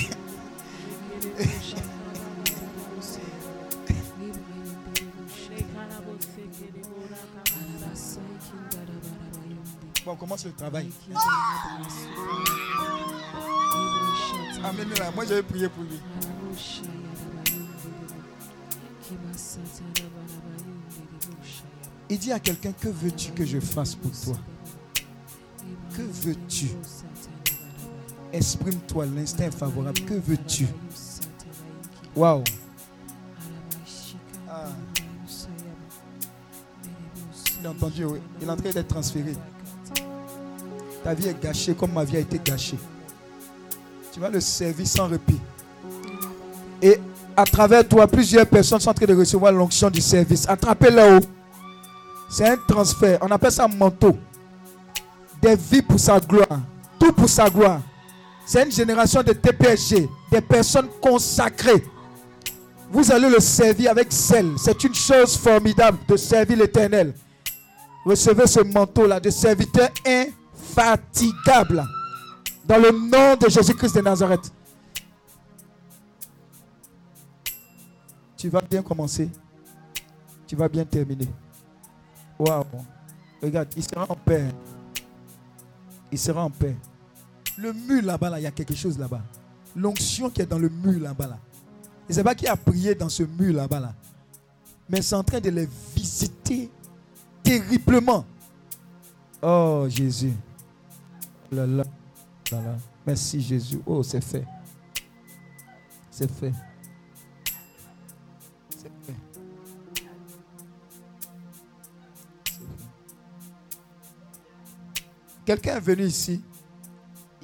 On 10.06 10.16
commence 10.16 10.44
le 10.44 10.52
travail. 10.52 10.90
Amen. 14.62 14.88
Moi, 15.14 15.24
je 15.24 15.34
vais 15.34 15.42
prier 15.42 15.68
pour 15.68 15.84
lui. 15.84 15.98
Il 22.10 22.18
dit 22.18 22.32
à 22.32 22.38
quelqu'un, 22.38 22.72
que 22.72 22.88
veux-tu 22.88 23.32
que 23.32 23.46
je 23.46 23.58
fasse 23.60 23.94
pour 23.94 24.12
toi? 24.12 24.36
Que 25.96 26.02
veux-tu? 26.02 26.68
Exprime-toi, 28.32 29.06
l'instinct 29.06 29.50
favorable. 29.50 30.00
Que 30.00 30.14
veux-tu? 30.14 30.66
Waouh. 32.14 32.44
Ah. 34.48 34.68
Il 37.58 37.66
a 37.66 37.70
entendu, 37.70 38.04
il 38.40 38.46
est 38.46 38.50
en 38.50 38.56
train 38.56 38.70
d'être 38.70 38.88
transféré. 38.88 39.34
Ta 41.04 41.12
vie 41.12 41.28
est 41.28 41.40
gâchée 41.40 41.74
comme 41.74 41.92
ma 41.92 42.02
vie 42.02 42.16
a 42.16 42.20
été 42.20 42.40
gâchée. 42.42 42.78
Tu 44.10 44.18
vas 44.18 44.30
le 44.30 44.40
servir 44.40 44.86
sans 44.86 45.06
répit. 45.06 45.38
Et 46.80 46.98
à 47.36 47.44
travers 47.44 47.86
toi, 47.86 48.06
plusieurs 48.06 48.46
personnes 48.46 48.80
sont 48.80 48.88
en 48.88 48.94
train 48.94 49.04
de 49.04 49.14
recevoir 49.14 49.52
l'onction 49.52 49.90
du 49.90 50.00
service. 50.00 50.48
Attrapez 50.48 50.90
là-haut. 50.90 51.20
C'est 52.30 52.48
un 52.48 52.56
transfert. 52.56 53.18
On 53.20 53.30
appelle 53.30 53.52
ça 53.52 53.66
un 53.66 53.68
manteau. 53.68 54.16
Des 55.42 55.56
vies 55.56 55.82
pour 55.82 56.00
sa 56.00 56.18
gloire. 56.20 56.60
Tout 56.98 57.12
pour 57.12 57.28
sa 57.28 57.50
gloire. 57.50 57.80
C'est 58.46 58.64
une 58.64 58.72
génération 58.72 59.22
de 59.22 59.34
TPSG. 59.34 60.08
Des 60.32 60.40
personnes 60.40 60.88
consacrées. 61.02 61.84
Vous 62.90 63.12
allez 63.12 63.28
le 63.28 63.40
servir 63.40 63.90
avec 63.90 64.10
zèle. 64.10 64.52
C'est 64.56 64.82
une 64.84 64.94
chose 64.94 65.36
formidable 65.36 65.98
de 66.08 66.16
servir 66.16 66.56
l'éternel. 66.56 67.12
Recevez 68.06 68.46
ce 68.46 68.60
manteau-là 68.60 69.20
de 69.20 69.28
serviteur 69.28 69.90
infatigable. 70.64 71.84
Dans 72.66 72.78
le 72.78 72.90
nom 72.90 73.36
de 73.36 73.48
Jésus-Christ 73.48 73.96
de 73.96 74.00
Nazareth. 74.00 74.52
Tu 78.36 78.48
vas 78.48 78.60
bien 78.62 78.82
commencer. 78.82 79.30
Tu 80.46 80.56
vas 80.56 80.68
bien 80.68 80.84
terminer. 80.84 81.28
Waouh. 82.38 82.64
Regarde, 83.42 83.68
il 83.76 83.82
sera 83.82 84.06
en 84.08 84.16
paix. 84.16 84.48
Il 86.10 86.18
sera 86.18 86.44
en 86.44 86.50
paix. 86.50 86.76
Le 87.56 87.72
mur 87.72 88.02
là-bas, 88.02 88.30
là, 88.30 88.40
il 88.40 88.42
y 88.42 88.46
a 88.46 88.50
quelque 88.50 88.74
chose 88.74 88.98
là-bas. 88.98 89.22
L'onction 89.76 90.30
qui 90.30 90.40
est 90.42 90.46
dans 90.46 90.58
le 90.58 90.68
mur 90.68 91.00
là-bas. 91.00 91.26
Là. 91.26 91.38
Je 92.08 92.12
ne 92.12 92.14
sais 92.14 92.24
pas 92.24 92.34
qui 92.34 92.46
a 92.46 92.56
prié 92.56 92.94
dans 92.94 93.08
ce 93.08 93.22
mur 93.22 93.54
là-bas. 93.54 93.80
Là. 93.80 93.94
Mais 94.88 95.02
c'est 95.02 95.14
en 95.14 95.24
train 95.24 95.40
de 95.40 95.50
les 95.50 95.68
visiter 95.94 96.70
terriblement. 97.42 98.24
Oh 99.42 99.86
Jésus. 99.88 100.32
Merci 103.06 103.40
Jésus. 103.40 103.80
Oh, 103.86 104.02
c'est 104.02 104.22
fait. 104.22 104.44
C'est 106.10 106.30
fait. 106.30 106.52
C'est 108.70 108.92
fait. 109.02 109.14
Quelqu'un 115.44 115.76
est 115.76 115.80
venu 115.80 116.04
ici 116.04 116.42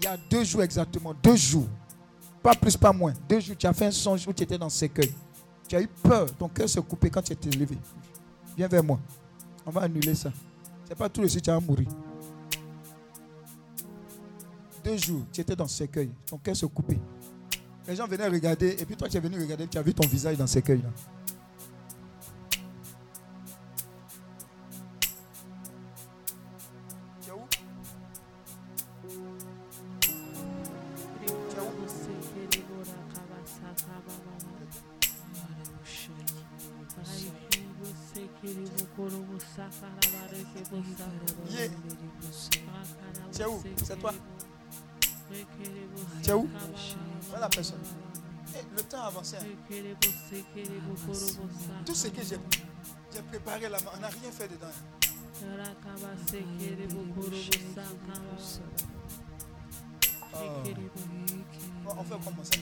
il 0.01 0.05
y 0.05 0.07
a 0.07 0.16
deux 0.16 0.44
jours 0.44 0.62
exactement, 0.62 1.14
deux 1.22 1.36
jours, 1.36 1.68
pas 2.42 2.55
plus, 2.55 2.76
pas 2.76 2.92
moins. 2.92 3.12
Deux 3.28 3.40
jours, 3.40 3.57
tu 3.57 3.66
as 3.66 3.72
fait 3.72 3.86
un 3.86 3.90
songe 3.90 4.26
où 4.26 4.32
tu 4.32 4.42
étais 4.42 4.57
dans 4.57 4.70
ce 4.70 4.78
cercueil. 4.78 5.12
Tu 5.68 5.76
as 5.76 5.82
eu 5.82 5.86
peur, 5.86 6.26
ton 6.36 6.48
cœur 6.48 6.68
s'est 6.68 6.80
coupé 6.80 7.11
quand 7.11 7.20
tu 7.20 7.32
étais 7.32 7.51
levé. 7.51 7.76
Viens 8.57 8.66
vers 8.66 8.82
moi. 8.82 8.98
On 9.66 9.70
va 9.70 9.82
annuler 9.82 10.14
ça. 10.14 10.32
C'est 10.88 10.94
pas 10.96 11.09
tout 11.09 11.20
le 11.20 11.28
suite, 11.28 11.44
tu 11.44 11.51
vas 11.51 11.61
mourir. 11.61 11.86
Jours, 14.97 15.22
tu 15.32 15.41
étais 15.41 15.57
dans 15.57 15.68
ce 15.68 15.78
cercueil, 15.78 16.11
ton 16.26 16.38
cœur 16.38 16.57
s'est 16.57 16.66
coupé. 16.68 16.99
Les 17.88 17.97
gens 17.97 18.07
venaient 18.07 18.28
regarder, 18.28 18.76
et 18.78 18.84
puis 18.84 18.97
toi, 18.97 19.09
tu 19.09 19.16
es 19.16 19.20
venu 19.20 19.41
regarder, 19.41 19.66
tu 19.66 19.78
as 19.78 19.82
vu 19.82 19.95
ton 19.95 20.07
visage 20.07 20.36
dans 20.36 20.47
ce 20.47 20.55
cercueil 20.55 20.82
ce 52.01 52.09
que 52.09 52.22
j'ai 52.22 52.38
préparé 53.22 53.68
là-bas, 53.68 53.92
on 53.94 54.01
n'a 54.01 54.09
rien 54.09 54.30
fait 54.32 54.48
dedans. 54.48 54.72
Oh. 60.32 60.38
On 61.98 62.05
fait 62.05 62.14
comment 62.24 62.44
ça 62.44 62.57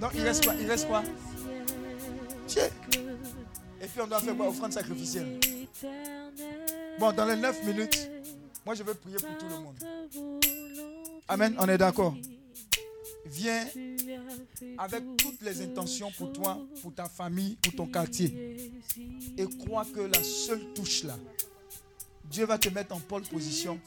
donc 0.00 0.10
il 0.14 0.22
reste 0.22 0.44
quoi 0.44 0.54
Il 0.58 0.66
reste 0.66 0.86
quoi? 0.86 1.02
Et 3.82 3.86
puis 3.86 4.00
on 4.02 4.06
doit 4.06 4.20
faire 4.20 4.36
quoi? 4.36 4.48
Offrande 4.48 4.72
sacrificielle. 4.72 5.40
Bon, 6.98 7.12
dans 7.12 7.26
les 7.26 7.36
9 7.36 7.64
minutes, 7.64 8.10
moi 8.64 8.74
je 8.74 8.82
vais 8.82 8.94
prier 8.94 9.16
pour 9.16 9.36
tout 9.38 9.48
le 9.48 9.58
monde. 9.58 9.76
Amen, 11.30 11.54
on 11.60 11.68
est 11.68 11.78
d'accord. 11.78 12.16
Viens 13.24 13.64
avec 14.76 15.04
toutes 15.16 15.40
les 15.42 15.62
intentions 15.62 16.10
pour 16.18 16.32
toi, 16.32 16.58
pour 16.82 16.92
ta 16.92 17.04
famille, 17.04 17.56
pour 17.62 17.72
ton 17.72 17.86
quartier. 17.86 18.72
Et 19.38 19.46
crois 19.64 19.86
que 19.94 20.00
la 20.00 20.24
seule 20.24 20.72
touche 20.74 21.04
là, 21.04 21.16
Dieu 22.24 22.46
va 22.46 22.58
te 22.58 22.68
mettre 22.70 22.96
en 22.96 22.98
pole 22.98 23.22
position 23.22 23.78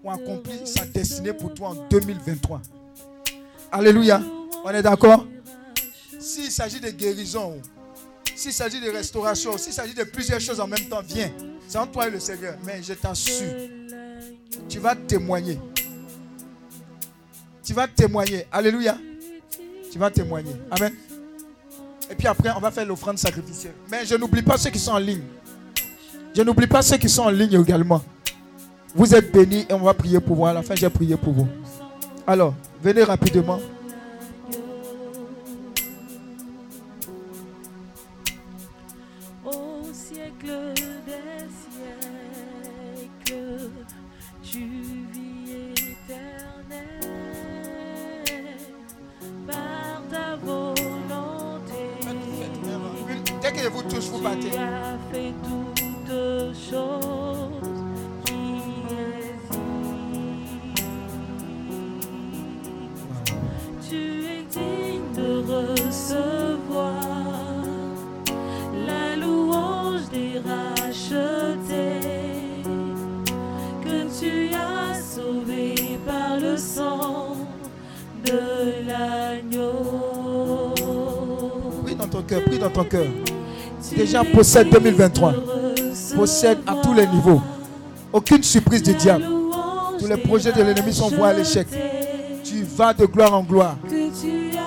pour 0.00 0.12
accomplir 0.12 0.68
sa 0.68 0.86
destinée 0.86 1.32
pour 1.32 1.52
toi 1.52 1.70
en 1.70 1.88
2023. 1.88 2.62
Alléluia. 3.72 4.22
On 4.64 4.70
est 4.70 4.82
d'accord? 4.82 5.26
S'il 6.20 6.52
s'agit 6.52 6.78
de 6.78 6.90
guérison, 6.90 7.60
s'il 8.36 8.52
s'agit 8.52 8.80
de 8.80 8.88
restauration, 8.88 9.58
s'il 9.58 9.72
s'agit 9.72 9.94
de 9.94 10.04
plusieurs 10.04 10.40
choses 10.40 10.60
en 10.60 10.68
même 10.68 10.88
temps, 10.88 11.02
viens. 11.02 11.32
C'est 11.66 11.78
entre 11.78 11.90
toi 11.90 12.06
et 12.06 12.10
le 12.12 12.20
Seigneur. 12.20 12.56
Mais 12.64 12.84
je 12.84 12.92
t'assure, 12.92 13.52
tu 14.68 14.78
vas 14.78 14.94
témoigner. 14.94 15.58
Tu 17.64 17.72
vas 17.72 17.88
témoigner. 17.88 18.46
Alléluia. 18.52 18.96
Tu 19.90 19.98
vas 19.98 20.10
témoigner. 20.10 20.52
Amen. 20.70 20.92
Et 22.10 22.14
puis 22.14 22.26
après, 22.26 22.50
on 22.54 22.60
va 22.60 22.70
faire 22.70 22.84
l'offrande 22.84 23.18
sacrificielle. 23.18 23.74
Mais 23.90 24.04
je 24.04 24.14
n'oublie 24.14 24.42
pas 24.42 24.58
ceux 24.58 24.70
qui 24.70 24.78
sont 24.78 24.92
en 24.92 24.98
ligne. 24.98 25.22
Je 26.36 26.42
n'oublie 26.42 26.66
pas 26.66 26.82
ceux 26.82 26.98
qui 26.98 27.08
sont 27.08 27.22
en 27.22 27.30
ligne 27.30 27.60
également. 27.60 28.04
Vous 28.94 29.14
êtes 29.14 29.32
bénis 29.32 29.66
et 29.68 29.72
on 29.72 29.78
va 29.78 29.94
prier 29.94 30.20
pour 30.20 30.36
vous. 30.36 30.46
À 30.46 30.52
la 30.52 30.62
fin, 30.62 30.74
j'ai 30.74 30.90
prié 30.90 31.16
pour 31.16 31.32
vous. 31.32 31.48
Alors, 32.26 32.54
venez 32.82 33.02
rapidement. 33.02 33.58
Ton 82.74 82.84
cœur 82.84 83.06
déjà 83.96 84.24
possède 84.24 84.70
2023. 84.70 85.34
Possède 86.16 86.58
à 86.66 86.74
tous 86.82 86.94
les 86.94 87.06
niveaux. 87.06 87.40
Aucune 88.12 88.42
surprise 88.42 88.82
du 88.82 88.94
diable. 88.94 89.24
Tous 89.98 90.06
les 90.06 90.16
projets 90.16 90.52
de 90.52 90.62
l'ennemi 90.62 90.92
sont 90.92 91.08
voués 91.08 91.28
à 91.28 91.32
l'échec. 91.32 91.66
Tu 92.42 92.62
vas 92.62 92.92
de 92.92 93.06
gloire 93.06 93.34
en 93.34 93.42
gloire. 93.42 93.76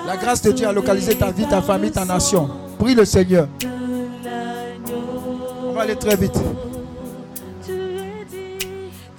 La 0.06 0.16
grâce 0.16 0.42
de 0.42 0.52
Dieu 0.52 0.66
a 0.66 0.72
localisé 0.72 1.14
ta 1.14 1.30
vie, 1.30 1.46
ta 1.46 1.62
famille, 1.62 1.90
ta 1.90 2.04
nation. 2.04 2.48
Prie 2.78 2.94
le 2.94 3.04
Seigneur. 3.04 3.48
On 5.64 5.72
va 5.72 5.82
aller 5.82 5.96
très 5.96 6.16
vite. 6.16 6.38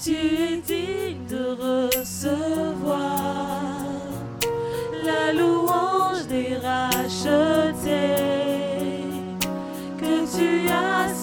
Tu 0.02 0.14
es 0.14 0.62
digne 0.66 1.18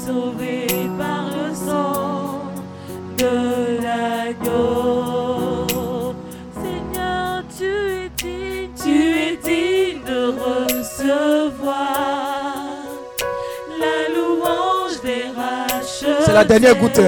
sauvé 0.06 0.66
par 0.98 1.24
le 1.36 1.54
sang 1.54 2.40
de 3.18 3.82
l'agneau. 3.82 5.66
Seigneur, 6.62 7.42
tu 7.58 7.64
es 7.64 8.08
digne, 8.16 8.70
tu 8.82 8.96
es 9.26 9.36
digne 9.36 10.02
de 10.04 10.20
recevoir 10.46 11.86
la 13.82 13.96
louange 14.14 14.96
des 15.02 15.24
rachetés. 15.34 16.24
C'est 16.24 16.34
la 16.34 16.44
dernière 16.44 16.76
goutte. 16.76 17.00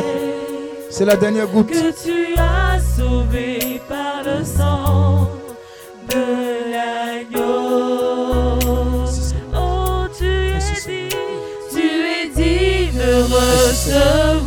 C'est 0.90 1.04
la 1.04 1.16
dernière 1.16 1.46
goutte. 1.46 1.70
Que 1.70 1.92
tu 2.04 2.34
as 2.36 2.80
sauvé 2.96 3.80
par 3.88 4.24
le 4.24 4.44
sang 4.44 5.28
de 6.08 6.47
recevoir 13.88 14.37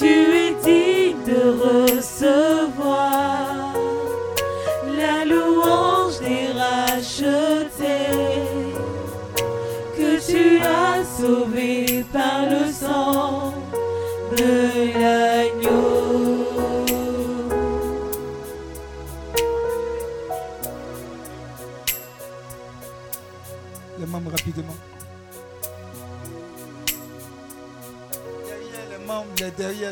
digne, 0.00 0.23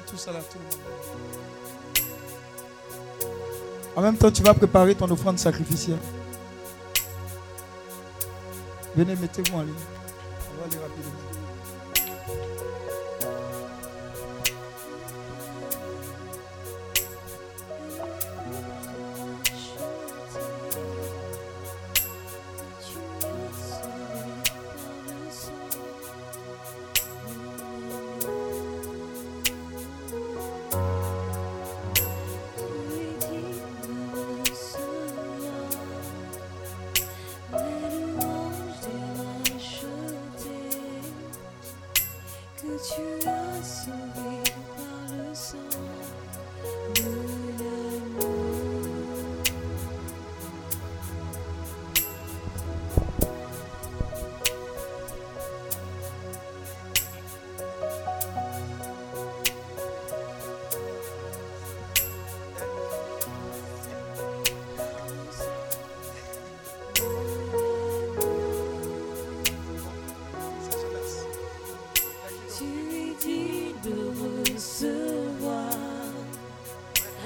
tout 0.06 0.16
ça 0.16 0.32
là, 0.32 0.40
tout 0.40 0.58
le 0.58 0.64
monde. 0.64 0.74
En 3.94 4.00
même 4.00 4.16
temps, 4.16 4.30
tu 4.30 4.42
vas 4.42 4.54
préparer 4.54 4.94
ton 4.94 5.10
offrande 5.10 5.38
sacrificielle. 5.38 5.98
Venez, 8.96 9.16
mettez-vous 9.16 9.56
en 9.56 9.62
ligne. 9.62 9.74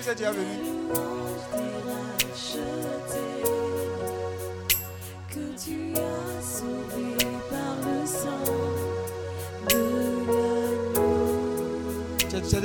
Que 0.07 0.13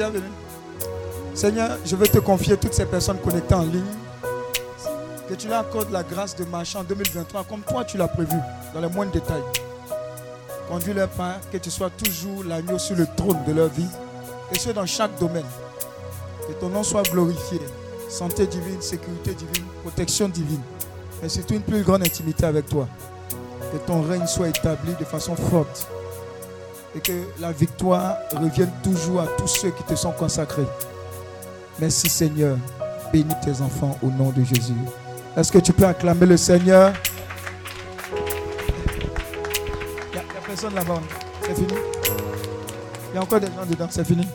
venu. 0.08 0.22
Seigneur, 1.34 1.78
je 1.84 1.96
veux 1.96 2.08
te 2.08 2.20
confier 2.20 2.58
toutes 2.58 2.76
ces 2.76 2.86
personnes 2.86 3.18
connectées 3.18 3.56
en 3.56 3.64
ligne. 3.64 3.82
Que 5.28 5.34
tu 5.34 5.48
leur 5.48 5.62
accordes 5.62 5.90
la 5.92 6.04
grâce 6.04 6.36
de 6.36 6.46
marcher 6.46 6.78
en 6.78 6.84
2023 6.84 7.46
comme 7.46 7.62
toi 7.62 7.84
tu 7.84 7.98
l'as 7.98 8.08
prévu, 8.08 8.38
dans 8.76 8.82
les 8.82 8.88
moindres 8.88 9.14
détails. 9.14 9.42
Conduis 10.70 10.94
leur 10.94 11.10
pas, 11.10 11.38
que 11.52 11.58
tu 11.58 11.72
sois 11.72 11.90
toujours 11.90 12.44
l'agneau 12.44 12.78
sur 12.78 12.96
le 12.96 13.08
trône 13.18 13.44
de 13.48 13.54
leur 13.54 13.70
vie, 13.70 13.90
et 14.54 14.60
ce 14.60 14.70
dans 14.70 14.86
chaque 14.86 15.18
domaine. 15.18 15.44
Que 16.48 16.54
ton 16.54 16.70
nom 16.70 16.84
soit 16.84 17.04
glorifié. 17.04 17.60
Santé 18.10 18.46
divine, 18.46 18.82
sécurité 18.82 19.34
divine, 19.34 19.66
protection 19.84 20.28
divine, 20.28 20.60
mais 21.22 21.30
surtout 21.30 21.54
une 21.54 21.62
plus 21.62 21.82
grande 21.82 22.02
intimité 22.02 22.46
avec 22.46 22.68
toi. 22.68 22.86
Que 23.72 23.78
ton 23.78 24.02
règne 24.02 24.28
soit 24.28 24.50
établi 24.50 24.94
de 25.00 25.06
façon 25.06 25.34
forte 25.36 25.88
et 26.94 27.00
que 27.00 27.14
la 27.40 27.54
victoire 27.54 28.18
revienne 28.34 28.72
toujours 28.84 29.22
à 29.22 29.28
tous 29.38 29.48
ceux 29.48 29.70
qui 29.72 29.84
te 29.84 29.96
sont 29.96 30.12
consacrés. 30.12 30.68
Merci 31.80 32.10
Seigneur. 32.10 32.58
Bénis 33.14 33.34
tes 33.44 33.62
enfants 33.62 33.98
au 34.04 34.08
nom 34.08 34.32
de 34.32 34.44
Jésus. 34.44 34.74
Est-ce 35.38 35.52
que 35.52 35.60
tu 35.60 35.72
peux 35.72 35.86
acclamer 35.86 36.26
le 36.26 36.36
Seigneur? 36.36 36.92
Il 40.14 40.16
n'y 40.16 40.20
a 40.20 40.24
personne 40.46 40.76
là-bas. 40.76 41.00
C'est 41.44 41.56
fini? 41.56 41.74
Il 43.12 43.16
y 43.16 43.18
a 43.18 43.22
encore 43.22 43.40
des 43.40 43.48
gens 43.48 43.66
dedans. 43.70 43.88
C'est 43.90 44.06
fini? 44.06 44.28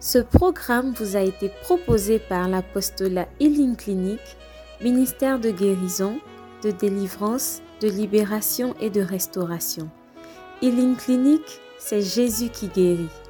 Ce 0.00 0.18
programme 0.18 0.92
vous 0.92 1.16
a 1.16 1.20
été 1.20 1.50
proposé 1.62 2.18
par 2.18 2.48
l'apostolat 2.48 3.28
Healing 3.40 3.76
Clinic, 3.76 4.20
ministère 4.80 5.38
de 5.38 5.50
guérison, 5.50 6.18
de 6.62 6.70
délivrance, 6.70 7.60
de 7.80 7.88
libération 7.88 8.74
et 8.80 8.88
de 8.88 9.00
restauration. 9.00 9.90
Healing 10.62 10.96
Clinic, 10.96 11.42
c'est 11.78 12.00
Jésus 12.00 12.48
qui 12.48 12.68
guérit. 12.68 13.25